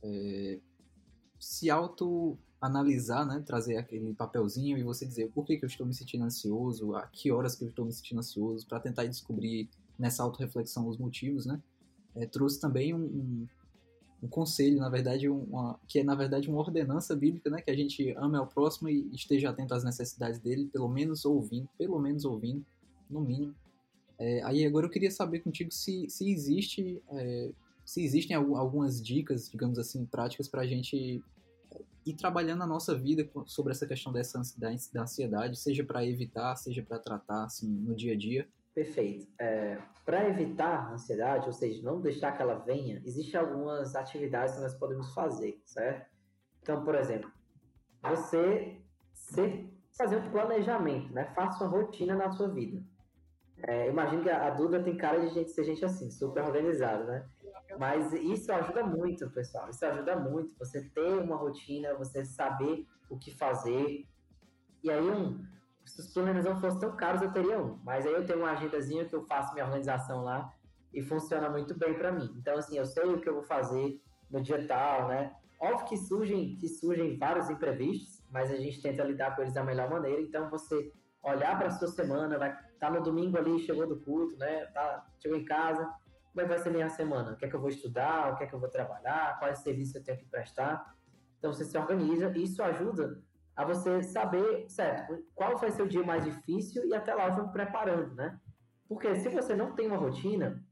[0.03, 0.59] é,
[1.41, 5.87] se auto analisar, né, trazer aquele papelzinho e você dizer por que, que eu estou
[5.87, 9.69] me sentindo ansioso, a que horas que eu estou me sentindo ansioso, para tentar descobrir
[9.99, 11.61] nessa autorreflexão os motivos, né?
[12.15, 13.47] É, trouxe também um, um,
[14.23, 17.61] um, conselho, na verdade, uma, que é na verdade uma ordenança bíblica, né?
[17.61, 21.69] Que a gente ame ao próximo e esteja atento às necessidades dele, pelo menos ouvindo,
[21.79, 22.65] pelo menos ouvindo,
[23.09, 23.55] no mínimo.
[24.19, 27.51] É, aí agora eu queria saber contigo se, se existe, é,
[27.85, 31.23] se existem algumas dicas, digamos assim, práticas para a gente
[32.07, 34.41] ir trabalhando a nossa vida sobre essa questão dessa
[34.93, 38.49] da ansiedade, seja para evitar, seja para tratar assim no dia a dia.
[38.77, 39.27] Perfeito.
[39.41, 44.55] É, Para evitar a ansiedade, ou seja, não deixar que ela venha, existem algumas atividades
[44.55, 46.11] que nós podemos fazer, certo?
[46.61, 47.33] Então, por exemplo,
[48.03, 48.79] você
[49.97, 51.25] fazer um planejamento, né?
[51.35, 52.85] Faça uma rotina na sua vida.
[53.67, 57.05] É, imagino que a, a Duda tem cara de gente, ser gente assim, super organizada,
[57.05, 57.27] né?
[57.79, 59.71] Mas isso ajuda muito, pessoal.
[59.71, 60.55] Isso ajuda muito.
[60.59, 64.07] Você ter uma rotina, você saber o que fazer.
[64.83, 65.43] E aí, um,
[65.87, 67.79] se os planos não fossem tão caros, eu teria um.
[67.85, 70.53] Mas aí eu tenho uma agendazinha que eu faço minha organização lá
[70.93, 72.35] e funciona muito bem para mim.
[72.37, 75.35] Então, assim, eu sei o que eu vou fazer no dia tal, né?
[75.61, 79.65] Óbvio que surgem, que surgem vários imprevistos, mas a gente tenta lidar com eles da
[79.65, 80.21] melhor maneira.
[80.21, 84.67] Então, você olhar para sua semana, vai tá no domingo ali, chegou do culto, né?
[84.67, 85.85] Tá, chegou em casa,
[86.33, 87.33] como é que vai ser minha semana?
[87.33, 88.33] O que é que eu vou estudar?
[88.33, 89.39] O que é que eu vou trabalhar?
[89.39, 90.95] Quais serviços eu tenho que prestar?
[91.39, 93.23] Então, você se organiza e isso ajuda
[93.57, 97.35] a você saber, certo, qual vai ser o dia mais difícil e até lá eu
[97.35, 98.39] vou me preparando, né?
[98.87, 100.63] Porque se você não tem uma rotina,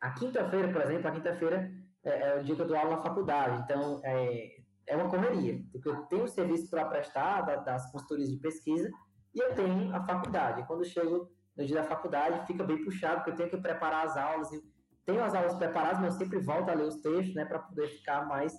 [0.00, 1.72] a quinta-feira, por exemplo, a quinta-feira
[2.04, 5.60] é, é, o dia que eu dou aula na faculdade, então é, é uma correria.
[5.74, 8.90] Eu tenho o serviço para prestar da, das consultorias de pesquisa
[9.34, 10.66] e eu tenho a faculdade.
[10.66, 14.16] Quando chego no dia da faculdade, fica bem puxado, porque eu tenho que preparar as
[14.16, 14.50] aulas.
[15.06, 17.88] Tenho as aulas preparadas, mas eu sempre volto a ler os textos, né, para poder
[17.88, 18.52] ficar mais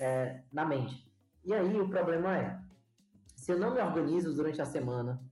[0.00, 1.06] é, na mente.
[1.44, 2.58] E aí o problema é,
[3.38, 5.22] se eu não me organizo durante a semana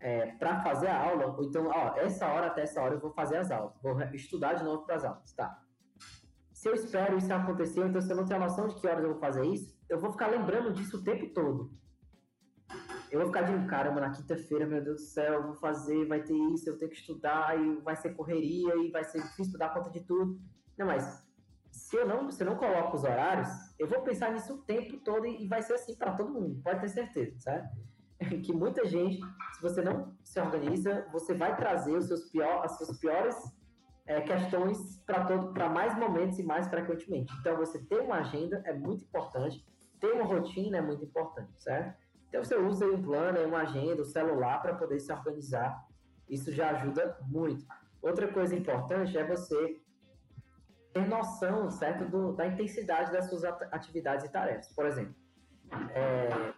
[0.00, 3.12] é, para fazer a aula, ou então, ó, essa hora até essa hora eu vou
[3.12, 5.62] fazer as aulas, vou estudar de novo para as aulas, tá?
[6.52, 9.12] Se eu espero isso acontecer, então se eu não tenho noção de que horas eu
[9.12, 11.70] vou fazer isso, eu vou ficar lembrando disso o tempo todo.
[13.08, 16.20] Eu vou ficar de caramba, na quinta-feira, meu Deus do céu, eu vou fazer, vai
[16.22, 19.72] ter isso, eu tenho que estudar, e vai ser correria, e vai ser difícil dar
[19.72, 20.38] conta de tudo.
[20.76, 21.24] Não, mas
[21.88, 24.98] se eu não, se eu não coloco os horários, eu vou pensar nisso o tempo
[24.98, 27.66] todo e, vai ser assim para todo mundo, pode ter certeza, sabe?
[28.44, 29.18] Que muita gente,
[29.54, 33.36] se você não se organiza, você vai trazer os seus pior, as suas piores
[34.06, 37.32] é, questões para todo, para mais momentos e mais frequentemente.
[37.40, 39.64] Então, você ter uma agenda é muito importante,
[39.98, 41.96] ter uma rotina é muito importante, certo?
[42.28, 45.82] Então você usa um plano, uma agenda, o um celular para poder se organizar.
[46.28, 47.64] Isso já ajuda muito.
[48.02, 49.80] Outra coisa importante é você
[50.92, 54.72] ter noção, certo, do, da intensidade das suas atividades e tarefas.
[54.74, 55.14] Por exemplo,
[55.90, 56.52] é,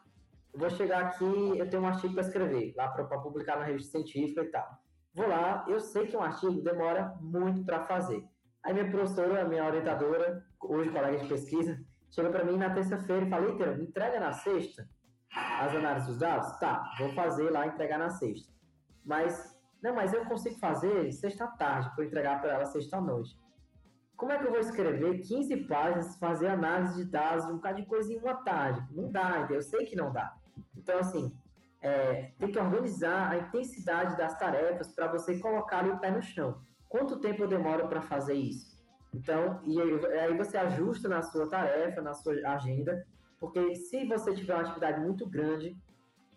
[0.53, 3.93] eu vou chegar aqui, eu tenho um artigo para escrever, lá para publicar na revista
[3.93, 4.69] científica e tal.
[5.15, 8.25] Vou lá, eu sei que um artigo demora muito para fazer.
[8.63, 13.45] Aí minha professora, minha orientadora, hoje colega de pesquisa, chega para mim na terça-feira e
[13.47, 14.89] Eita, me entrega na sexta
[15.33, 16.59] as análises dos dados?
[16.59, 18.53] Tá, vou fazer lá, entregar na sexta.
[19.05, 23.37] Mas, não, mas eu consigo fazer sexta-tarde, para entregar para ela sexta-noite.
[24.21, 27.87] Como é que eu vou escrever 15 páginas, fazer análise de dados, um bocado de
[27.87, 28.87] coisa em uma tarde?
[28.95, 29.49] Não dá?
[29.51, 30.37] Eu sei que não dá.
[30.77, 31.35] Então, assim,
[31.81, 36.61] é, tem que organizar a intensidade das tarefas para você colocar o pé no chão.
[36.87, 38.79] Quanto tempo eu demoro para fazer isso?
[39.15, 43.03] Então, e aí, aí você ajusta na sua tarefa, na sua agenda,
[43.39, 45.75] porque se você tiver uma atividade muito grande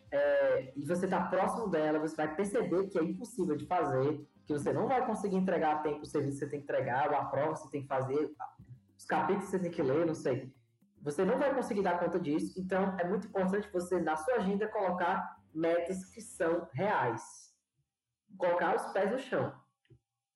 [0.10, 4.54] é, e você está próximo dela, você vai perceber que é impossível de fazer, que
[4.54, 7.18] você não vai conseguir entregar a tempo o serviço que você tem que entregar, ou
[7.18, 8.36] a prova que você tem que fazer,
[8.98, 10.54] os capítulos que você tem que ler, não sei.
[11.02, 14.68] Você não vai conseguir dar conta disso, então é muito importante você, na sua agenda,
[14.68, 17.54] colocar metas que são reais.
[18.38, 19.54] Colocar os pés no chão.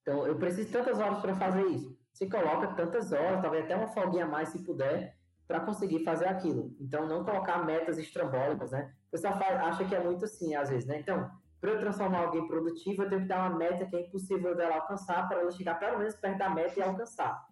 [0.02, 1.98] Então, eu preciso de tantas horas para fazer isso.
[2.12, 6.26] Você coloca tantas horas, talvez até uma folguinha a mais se puder, para conseguir fazer
[6.26, 6.74] aquilo.
[6.78, 8.92] Então, não colocar metas estrambólicas, né?
[9.10, 10.98] Faz, acha que é muito assim, às vezes, né?
[10.98, 11.30] Então,
[11.60, 14.76] para eu transformar alguém produtivo, eu tenho que dar uma meta que é impossível dela
[14.76, 17.48] alcançar para ela chegar pelo menos perto da meta e alcançar.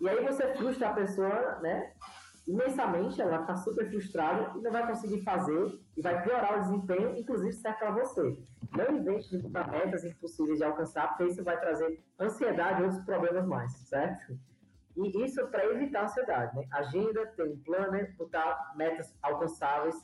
[0.00, 1.92] E aí você frustra a pessoa, né?
[2.46, 7.16] Imensamente, ela está super frustrada e não vai conseguir fazer e vai piorar o desempenho,
[7.16, 8.38] inclusive serve para você.
[8.76, 13.04] Não invente de botar metas impossíveis de alcançar, porque isso vai trazer ansiedade e outros
[13.04, 14.38] problemas mais, certo?
[14.96, 16.66] E isso para evitar a ansiedade, né?
[16.72, 19.96] Agenda, ter um planner, botar metas alcançáveis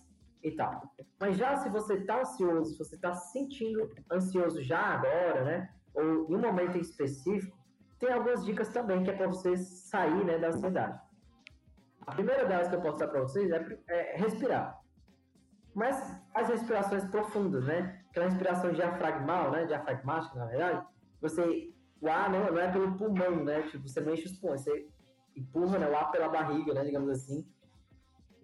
[0.42, 0.82] e tal.
[1.18, 5.70] Mas já se você está ansioso, se você está se sentindo ansioso já agora, né?
[5.94, 7.56] Ou em um momento em específico,
[7.98, 10.98] tem algumas dicas também que é para você sair né, da ansiedade.
[12.06, 14.80] A primeira delas que eu posso dar para vocês é, é, respirar.
[15.74, 15.96] Mas
[16.34, 18.02] as respirações profundas, né?
[18.10, 19.66] Aquela respiração diafragmal, né?
[19.66, 20.86] Diafragmática, na verdade.
[21.20, 23.62] Você o ar não, não é pelo pulmão, né?
[23.62, 24.88] Tipo, você não enche os pulmões, você
[25.36, 26.84] empurra né, o ar pela barriga, né?
[26.84, 27.46] Digamos assim.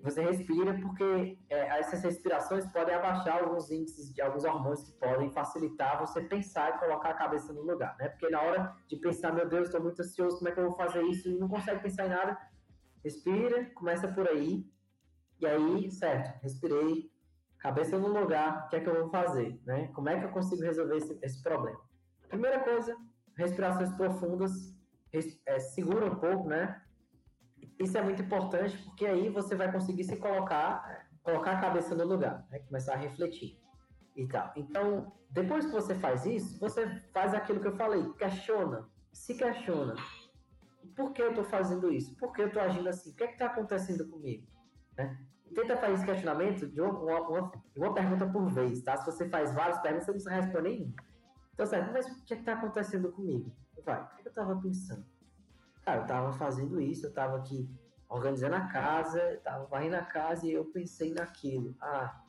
[0.02, 5.30] Você respira porque é, essas respirações podem abaixar alguns índices de alguns hormônios que podem
[5.30, 8.08] facilitar você pensar e colocar a cabeça no lugar, né?
[8.10, 10.76] Porque na hora de pensar, meu Deus, estou muito ansioso, como é que eu vou
[10.76, 11.28] fazer isso?
[11.28, 12.38] E não consegue pensar em nada.
[13.02, 14.64] Respira, começa por aí.
[15.40, 17.10] E aí, certo, respirei,
[17.58, 19.88] cabeça no lugar, o que é que eu vou fazer, né?
[19.88, 21.80] Como é que eu consigo resolver esse, esse problema?
[22.28, 22.96] Primeira coisa,
[23.36, 24.74] respirações profundas,
[25.46, 26.82] é, segura um pouco, né?
[27.78, 32.04] Isso é muito importante porque aí você vai conseguir se colocar, colocar a cabeça no
[32.04, 32.60] lugar, né?
[32.60, 33.60] começar a refletir
[34.16, 34.52] e tal.
[34.56, 39.94] Então, depois que você faz isso, você faz aquilo que eu falei, questiona, se questiona.
[40.94, 42.16] Por que eu estou fazendo isso?
[42.16, 43.10] Por que eu estou agindo assim?
[43.10, 44.46] O que é está acontecendo comigo?
[44.96, 45.18] Né?
[45.54, 48.96] Tenta fazer esse questionamento de uma, uma, uma, pergunta por vez, tá?
[48.96, 50.94] Se você faz várias perguntas, você não responde nenhuma.
[51.52, 53.54] Então, certo, mas o que é está acontecendo comigo?
[53.84, 55.06] Vai, o que eu estava pensando?
[55.86, 57.70] Cara, eu estava fazendo isso, eu estava aqui
[58.08, 61.76] organizando a casa, estava varrendo a casa e eu pensei naquilo.
[61.80, 62.24] Ah,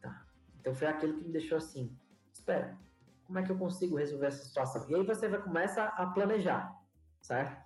[0.00, 0.24] tá.
[0.60, 1.98] Então foi aquilo que me deixou assim.
[2.32, 2.78] Espera,
[3.24, 4.88] como é que eu consigo resolver essa situação?
[4.88, 6.72] E aí você vai começa a planejar,
[7.20, 7.60] certo?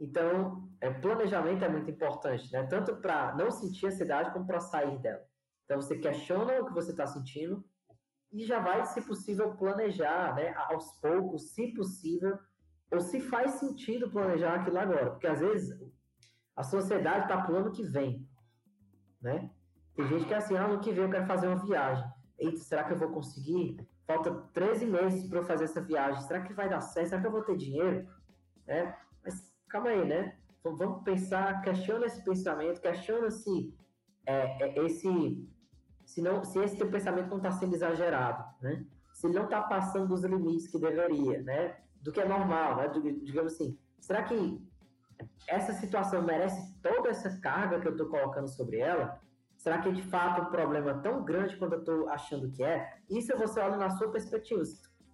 [0.00, 2.66] Então, é, planejamento é muito importante, né?
[2.66, 5.22] Tanto para não sentir ansiedade como para sair dela.
[5.66, 7.62] Então você questiona o que você está sentindo
[8.32, 10.54] e já vai, se possível, planejar, né?
[10.56, 12.38] Aos poucos, se possível,
[12.90, 15.78] ou se faz sentido planejar aquilo agora, porque às vezes
[16.54, 18.26] a sociedade está pro ano que vem,
[19.20, 19.50] né?
[19.94, 22.04] Tem gente que é assim, ah, ano que vem eu quero fazer uma viagem.
[22.38, 23.78] Eita, será que eu vou conseguir?
[24.06, 26.20] Falta 13 meses para eu fazer essa viagem.
[26.22, 27.08] Será que vai dar certo?
[27.08, 28.06] Será que eu vou ter dinheiro?
[28.66, 30.36] É, mas calma aí, né?
[30.62, 33.74] Vamos pensar, questiona esse pensamento, questiona se
[34.26, 35.48] é, é, esse,
[36.04, 38.84] se, não, se esse teu pensamento não está sendo exagerado, né?
[39.12, 41.76] Se não está passando dos limites que deveria, né?
[42.06, 42.88] Do que é normal, né?
[43.24, 44.64] Digamos assim, será que
[45.48, 49.20] essa situação merece toda essa carga que eu estou colocando sobre ela?
[49.56, 53.00] Será que é de fato um problema tão grande quanto eu estou achando que é?
[53.10, 54.62] Isso você olha na sua perspectiva.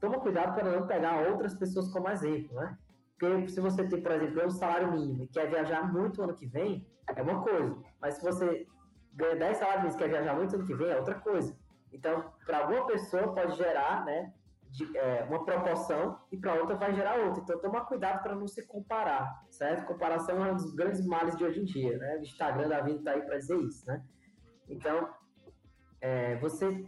[0.00, 2.76] Toma cuidado para não pegar outras pessoas como exemplo, né?
[3.18, 6.44] Porque se você tem, por exemplo, um salário mínimo e quer viajar muito ano que
[6.44, 7.74] vem, é uma coisa.
[8.02, 8.66] Mas se você
[9.14, 11.56] ganha 10 salários mínimos e quer viajar muito ano que vem, é outra coisa.
[11.90, 14.34] Então, para alguma pessoa pode gerar, né,
[14.72, 17.42] de, é, uma proporção e para outra vai gerar outra.
[17.42, 19.86] Então, toma cuidado para não se comparar, certo?
[19.86, 22.16] Comparação é um dos grandes males de hoje em dia, né?
[22.16, 24.02] O Instagram da vida está aí para dizer isso, né?
[24.68, 25.10] Então,
[26.00, 26.84] é, você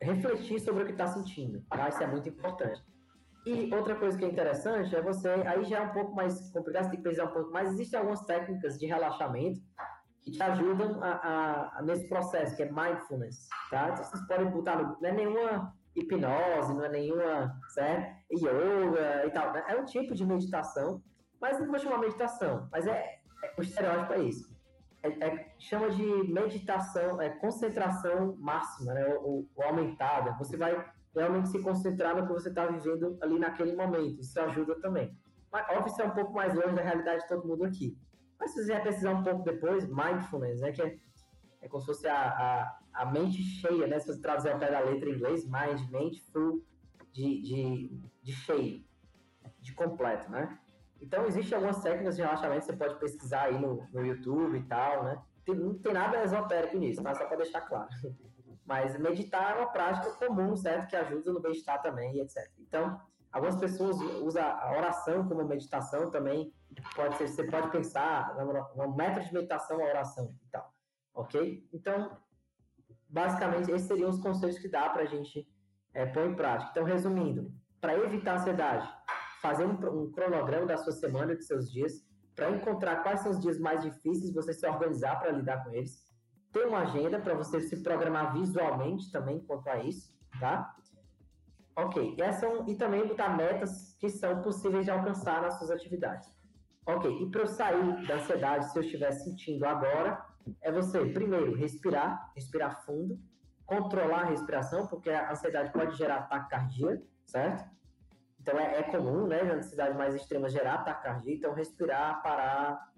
[0.00, 1.88] refletir sobre o que está sentindo, tá?
[1.88, 2.84] Isso é muito importante.
[3.46, 6.84] E outra coisa que é interessante é você, aí já é um pouco mais complicado,
[6.84, 9.60] você tem que pensar um pouco mais, existem algumas técnicas de relaxamento
[10.22, 13.90] que te ajudam a, a, a, nesse processo, que é mindfulness, tá?
[13.90, 18.16] Então, vocês podem botar, não é nenhuma hipnose, não é nenhuma, certo?
[18.30, 19.52] Yoga e tal.
[19.52, 19.64] Né?
[19.68, 21.02] É um tipo de meditação,
[21.40, 24.54] mas não vou chamar meditação, mas é, é o estereótipo é isso.
[25.02, 29.06] É, é, chama de meditação, é concentração máxima, né?
[29.22, 30.32] Ou, aumentada.
[30.38, 30.84] Você vai
[31.14, 34.20] realmente se concentrar no que você está vivendo ali naquele momento.
[34.20, 35.16] Isso ajuda também.
[35.52, 37.96] Mas, óbvio, isso é um pouco mais longe da realidade de todo mundo aqui.
[38.38, 40.72] Mas se você precisar um pouco depois, mindfulness, né?
[40.72, 40.96] Que é,
[41.62, 43.98] é como se fosse a, a a mente cheia, né?
[44.00, 46.64] Se você traduzir ao pé da letra em inglês, mind, mente full
[47.12, 48.84] de, de, de cheio,
[49.60, 50.58] de completo, né?
[51.00, 54.62] Então, existem algumas técnicas de relaxamento que você pode pesquisar aí no, no YouTube e
[54.62, 55.22] tal, né?
[55.44, 57.88] Tem, não tem nada esotérico nisso, mas só para deixar claro.
[58.64, 60.88] Mas meditar é uma prática comum, certo?
[60.88, 62.50] Que ajuda no bem-estar também e etc.
[62.58, 66.52] Então, algumas pessoas usam a oração como meditação também.
[66.96, 68.34] Pode ser, você pode pensar
[68.74, 70.74] no método de meditação, a oração e tal.
[71.14, 71.64] Ok?
[71.72, 72.18] Então,
[73.08, 75.46] basicamente, esses seriam os conselhos que dá para a gente
[75.94, 76.70] é, pôr em prática.
[76.70, 78.88] Então, resumindo, para evitar a ansiedade,
[79.40, 82.04] fazer um, um, cronograma da sua semana, dos seus dias,
[82.34, 86.04] para encontrar quais são os dias mais difíceis, você se organizar para lidar com eles.
[86.52, 90.74] Ter uma agenda para você se programar visualmente também quanto a isso, tá?
[91.76, 96.28] Ok, e, e também botar metas que são possíveis de alcançar nas suas atividades.
[96.86, 100.24] Ok, e para eu sair da ansiedade, se eu estiver sentindo agora,
[100.60, 103.18] é você, primeiro, respirar, respirar fundo,
[103.64, 107.68] controlar a respiração, porque a ansiedade pode gerar ataque cardíaco, certo?
[108.40, 111.38] Então é, é comum, né, na ansiedade mais extrema, gerar ataque cardíaco.
[111.38, 112.92] Então, respirar, parar,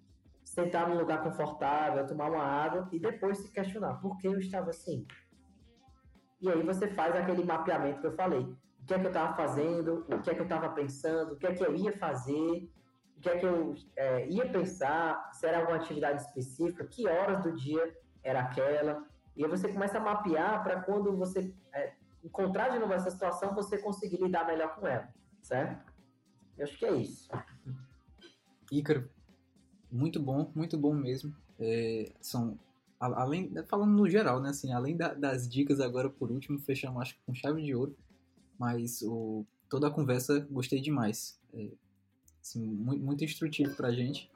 [0.45, 4.71] sentar num lugar confortável, tomar uma água e depois se questionar: por que eu estava
[4.71, 5.07] assim?
[6.41, 8.41] E aí você faz aquele mapeamento que eu falei.
[8.41, 10.07] O que é que eu estava fazendo?
[10.09, 11.33] O que é que eu estava pensando?
[11.33, 12.71] O que é que eu ia fazer?
[13.19, 17.43] O que é que eu é, ia pensar, se era alguma atividade específica, que horas
[17.43, 19.05] do dia era aquela.
[19.37, 23.55] E aí você começa a mapear para quando você é, encontrar de novo essa situação,
[23.55, 25.13] você conseguir lidar melhor com ela,
[25.43, 25.93] certo?
[26.57, 27.29] Eu acho que é isso.
[28.71, 29.11] Ícaro,
[29.91, 31.35] muito bom, muito bom mesmo.
[31.59, 32.57] É, são
[33.01, 37.17] além falando no geral, né, assim, além da, das dicas agora por último, fechamos acho
[37.25, 37.97] com chave de ouro,
[38.59, 41.41] mas o, toda a conversa gostei demais.
[41.53, 41.71] É,
[42.41, 44.31] assim, muito, muito instrutivo pra gente.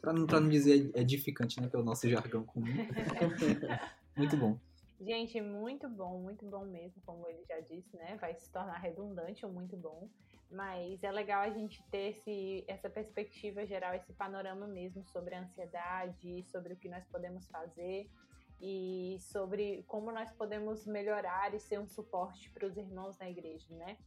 [0.00, 1.68] Pra não, pra não dizer edificante, né?
[1.68, 2.66] Que é o nosso jargão comum.
[4.16, 4.58] muito bom.
[5.00, 8.16] Gente, muito bom, muito bom mesmo, como ele já disse, né?
[8.20, 10.08] Vai se tornar redundante ou muito bom.
[10.50, 15.42] Mas é legal a gente ter esse, essa perspectiva geral, esse panorama mesmo sobre a
[15.42, 18.08] ansiedade, sobre o que nós podemos fazer.
[18.60, 23.74] e sobre como nós podemos melhorar e ser um suporte para os irmãos na igreja,
[23.74, 23.98] né?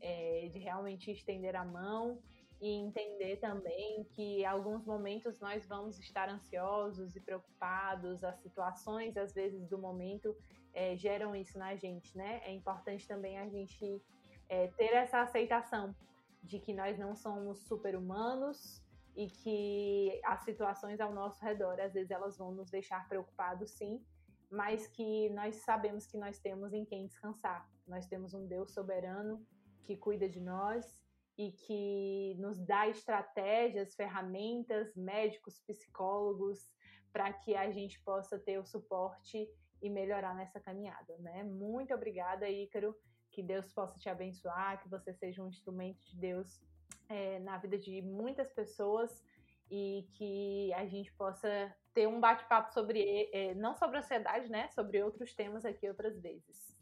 [0.00, 2.18] É, de realmente estender a mão
[2.62, 9.34] e entender também que alguns momentos nós vamos estar ansiosos e preocupados, as situações, às
[9.34, 10.36] vezes, do momento
[10.72, 12.40] é, geram isso na gente, né?
[12.44, 14.00] É importante também a gente
[14.48, 15.92] é, ter essa aceitação
[16.40, 18.80] de que nós não somos super-humanos
[19.16, 24.00] e que as situações ao nosso redor, às vezes, elas vão nos deixar preocupados, sim,
[24.48, 27.68] mas que nós sabemos que nós temos em quem descansar.
[27.88, 29.44] Nós temos um Deus soberano
[29.82, 31.01] que cuida de nós
[31.38, 36.70] e que nos dá estratégias, ferramentas, médicos, psicólogos,
[37.12, 39.48] para que a gente possa ter o suporte
[39.80, 41.42] e melhorar nessa caminhada, né?
[41.42, 42.94] Muito obrigada, Ícaro.
[43.30, 46.60] Que Deus possa te abençoar, que você seja um instrumento de Deus
[47.08, 49.24] é, na vida de muitas pessoas
[49.70, 54.68] e que a gente possa ter um bate-papo sobre, é, não sobre ansiedade, né?
[54.68, 56.76] Sobre outros temas aqui outras vezes.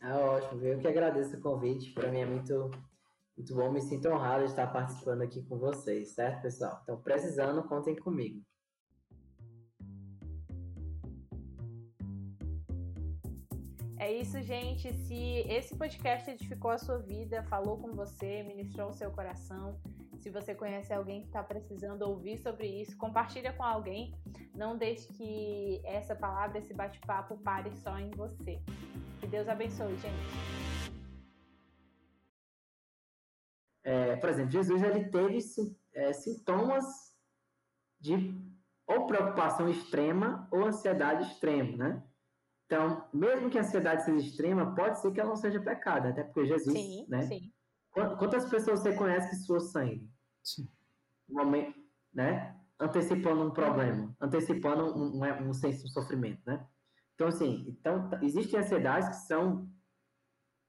[0.00, 0.64] Ah, ótimo.
[0.64, 1.92] Eu que agradeço o convite.
[1.92, 2.70] Para mim é muito
[3.38, 6.80] muito bom, me sinto honrado de estar participando aqui com vocês, certo, pessoal?
[6.82, 8.42] Então, precisando, contem comigo.
[13.96, 14.92] É isso, gente.
[14.92, 19.80] Se esse podcast edificou a sua vida, falou com você, ministrou o seu coração,
[20.18, 24.12] se você conhece alguém que está precisando ouvir sobre isso, compartilha com alguém.
[24.52, 28.60] Não deixe que essa palavra, esse bate-papo pare só em você.
[29.20, 30.57] Que Deus abençoe, gente.
[33.88, 35.38] É, por exemplo, Jesus ele teve
[35.94, 36.84] é, sintomas
[37.98, 38.38] de
[38.86, 42.02] ou preocupação extrema ou ansiedade extrema, né?
[42.66, 46.22] Então, mesmo que a ansiedade seja extrema, pode ser que ela não seja pecado, até
[46.22, 47.22] porque Jesus, sim, né?
[47.22, 47.50] Sim.
[47.90, 50.06] Quantas pessoas você conhece que suou sangue?
[50.44, 50.68] Sim.
[51.26, 51.80] Um momento,
[52.12, 52.54] né?
[52.78, 56.62] Antecipando um problema, antecipando um, um, um senso de sofrimento, né?
[57.14, 59.66] Então, assim, então, existem ansiedades que são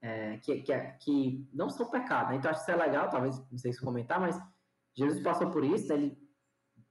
[0.02, 2.30] é, que, que, que, não são pecado.
[2.30, 2.36] Né?
[2.36, 4.40] Então, acho que isso é legal, talvez, não sei se comentar, mas
[4.96, 5.94] Jesus passou por isso, né?
[5.94, 6.18] ele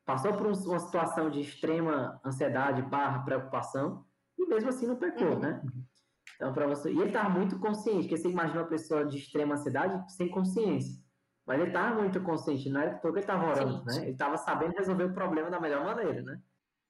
[0.06, 4.06] passou por uma situação de extrema ansiedade barra preocupação,
[4.38, 5.40] e mesmo assim não pecou, uhum.
[5.40, 5.62] né?
[6.36, 6.92] Então, para você...
[6.92, 10.98] E ele estava muito consciente, porque você imagina uma pessoa de extrema ansiedade sem consciência.
[11.46, 14.04] Mas ele estava muito consciente, não era que ele estava orando, né?
[14.04, 16.40] Ele estava sabendo resolver o problema da melhor maneira, né?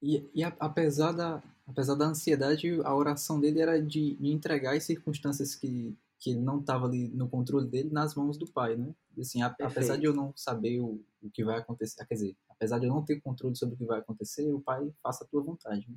[0.02, 4.76] E, e a, apesar, da, apesar da ansiedade, a oração dele era de, de entregar
[4.76, 8.76] as circunstâncias que que ele não estava ali no controle dele nas mãos do pai,
[8.76, 8.94] né?
[9.18, 12.78] Assim, a, apesar de eu não saber o, o, que vai acontecer, quer dizer, apesar
[12.78, 15.42] de eu não ter controle sobre o que vai acontecer, o pai faça a tua
[15.42, 15.96] vontade, né?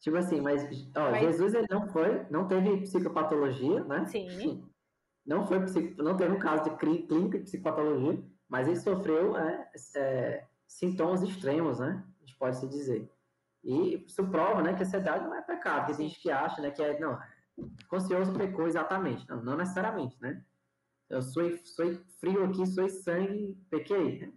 [0.00, 0.62] Tipo assim, mas,
[0.96, 1.22] ó, mas...
[1.22, 4.06] Jesus ele não foi, não teve psicopatologia, né?
[4.06, 4.64] Sim.
[5.26, 5.58] Não foi
[5.96, 11.78] não teve um caso de clínica de psicopatologia, mas ele sofreu é, é, sintomas extremos,
[11.78, 12.04] né?
[12.20, 13.10] A gente pode se dizer.
[13.62, 15.86] E isso prova, né, que a ansiedade não é pecado.
[15.86, 17.18] Porque tem gente que acha, né, que é, não,
[17.88, 19.28] Conscioso pecou exatamente.
[19.28, 20.44] Não, não necessariamente, né?
[21.08, 24.32] Eu sou, sou frio aqui, sou sangue, pequei.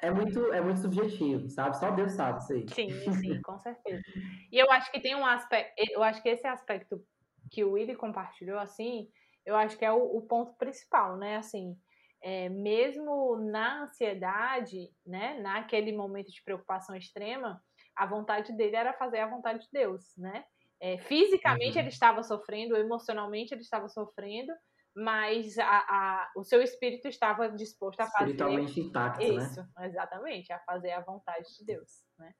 [0.00, 1.78] É muito, é muito subjetivo, sabe?
[1.78, 2.66] Só Deus sabe isso aí.
[2.68, 2.90] Sim,
[3.20, 4.02] sim, com certeza.
[4.50, 7.04] E eu acho que tem um aspecto, eu acho que esse aspecto
[7.50, 9.08] que o Willy compartilhou, assim,
[9.44, 11.36] eu acho que é o, o ponto principal, né?
[11.36, 11.76] Assim,
[12.22, 15.40] é, mesmo na ansiedade, né?
[15.40, 17.62] Naquele momento de preocupação extrema,
[17.96, 20.44] a vontade dele era fazer a vontade de Deus, né?
[20.82, 21.80] É, fisicamente uhum.
[21.80, 24.52] ele estava sofrendo, emocionalmente ele estava sofrendo,
[24.92, 28.32] mas a, a, o seu espírito estava disposto a fazer.
[28.32, 29.44] Espiritualmente intacto, né?
[29.44, 29.86] Isso, né?
[29.86, 31.88] exatamente, a fazer a vontade de Deus,
[32.18, 32.34] né?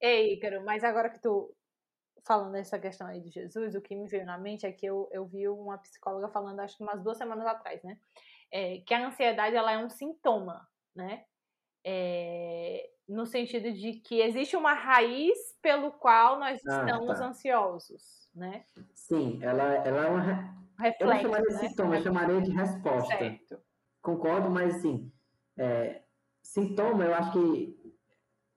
[0.00, 1.52] Ei, Ícaro, mas agora que tu
[2.24, 5.08] falando essa questão aí de Jesus, o que me veio na mente é que eu,
[5.10, 7.98] eu vi uma psicóloga falando, acho que umas duas semanas atrás, né?
[8.52, 11.24] É, que a ansiedade ela é um sintoma, né?
[11.84, 12.39] É,
[13.10, 17.26] no sentido de que existe uma raiz pelo qual nós ah, estamos tá.
[17.26, 18.64] ansiosos, né?
[18.94, 21.68] Sim, ela, ela é uma reflexo, eu não chamaria de né?
[21.68, 23.18] sintoma, eu chamaria de resposta.
[23.18, 23.58] Certo.
[24.00, 25.12] Concordo, mas assim,
[25.58, 26.02] é,
[26.40, 27.94] sintoma eu acho que,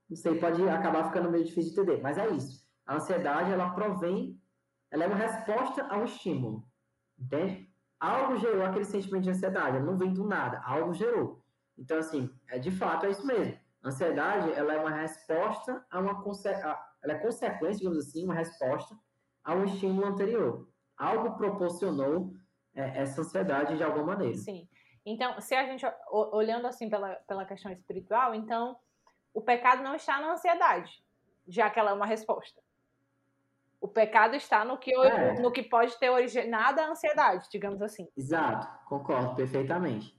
[0.08, 2.64] não sei, pode acabar ficando meio difícil de entender, mas é isso.
[2.86, 4.40] A ansiedade, ela provém,
[4.92, 6.64] ela é uma resposta a um estímulo,
[7.18, 7.68] entende?
[8.00, 11.44] Algo gerou aquele sentimento de ansiedade, não vem do nada, algo gerou.
[11.76, 13.63] Então, assim, é, de fato é isso mesmo.
[13.84, 16.24] A ansiedade, ela é uma resposta a uma
[17.04, 18.96] ela é consequência, digamos assim, uma resposta
[19.44, 20.68] a um estímulo anterior.
[20.98, 22.32] Algo proporcionou
[22.74, 24.38] é, essa ansiedade de alguma maneira.
[24.38, 24.68] Sim.
[25.06, 28.78] Então, se a gente olhando assim pela, pela questão espiritual, então
[29.34, 31.04] o pecado não está na ansiedade,
[31.46, 32.62] já que ela é uma resposta.
[33.82, 35.42] O pecado está no que, é.
[35.42, 38.08] no que pode ter originado a ansiedade, digamos assim.
[38.16, 40.18] Exato, concordo perfeitamente.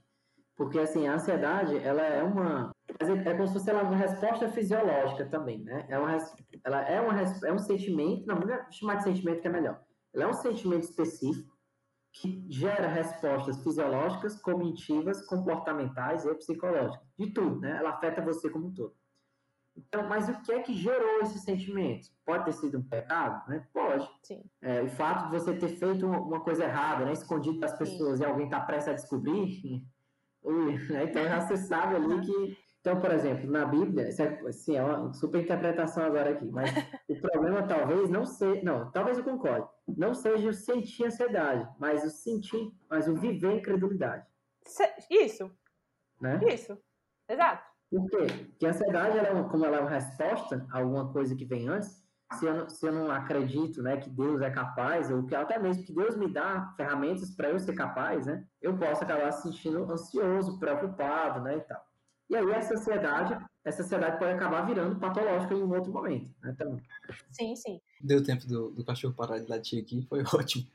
[0.55, 2.74] Porque, assim, a ansiedade, ela é uma...
[2.99, 5.85] É como se fosse ela, uma resposta fisiológica também, né?
[5.89, 6.17] É uma,
[6.63, 8.25] ela é, uma, é um sentimento...
[8.27, 9.81] Não, vou chamar de sentimento que é melhor.
[10.13, 11.55] Ela é um sentimento específico
[12.13, 17.05] que gera respostas fisiológicas, cognitivas, comportamentais e psicológicas.
[17.19, 17.77] De tudo, né?
[17.77, 18.95] Ela afeta você como um todo.
[19.75, 22.09] Então, mas o que é que gerou esses sentimentos?
[22.25, 23.49] Pode ter sido um pecado?
[23.49, 23.67] Né?
[23.73, 24.09] Pode.
[24.23, 24.41] Sim.
[24.61, 27.11] É, o fato de você ter feito uma coisa errada, né?
[27.11, 28.23] escondido das pessoas Sim.
[28.23, 29.83] e alguém está prestes a descobrir,
[30.41, 31.03] ui, né?
[31.03, 32.64] então já você sabe ali que.
[32.85, 36.69] Então, por exemplo, na Bíblia, isso é, assim, é uma super interpretação agora aqui, mas
[37.09, 38.61] o problema talvez não seja.
[38.61, 39.67] Não, talvez eu concorde.
[39.87, 44.23] Não seja o sentir ansiedade, mas o sentir, mas o viver incredulidade.
[45.09, 45.49] Isso.
[46.21, 46.39] Né?
[46.47, 46.77] Isso.
[47.27, 47.63] Exato.
[47.89, 48.27] Por quê?
[48.51, 51.43] Porque a ansiedade, ela é uma, como ela é uma resposta a alguma coisa que
[51.43, 55.25] vem antes, se eu, não, se eu não acredito né, que Deus é capaz, ou
[55.25, 59.03] que até mesmo que Deus me dá ferramentas para eu ser capaz, né, eu posso
[59.03, 61.83] acabar se sentindo ansioso, preocupado, né, e tal.
[62.29, 66.55] E aí essa ansiedade, essa ansiedade pode acabar virando patológica em um outro momento, né,
[66.57, 66.81] também.
[67.31, 67.79] Sim, sim.
[68.01, 70.65] Deu tempo do, do cachorro parar de latir aqui, foi ótimo.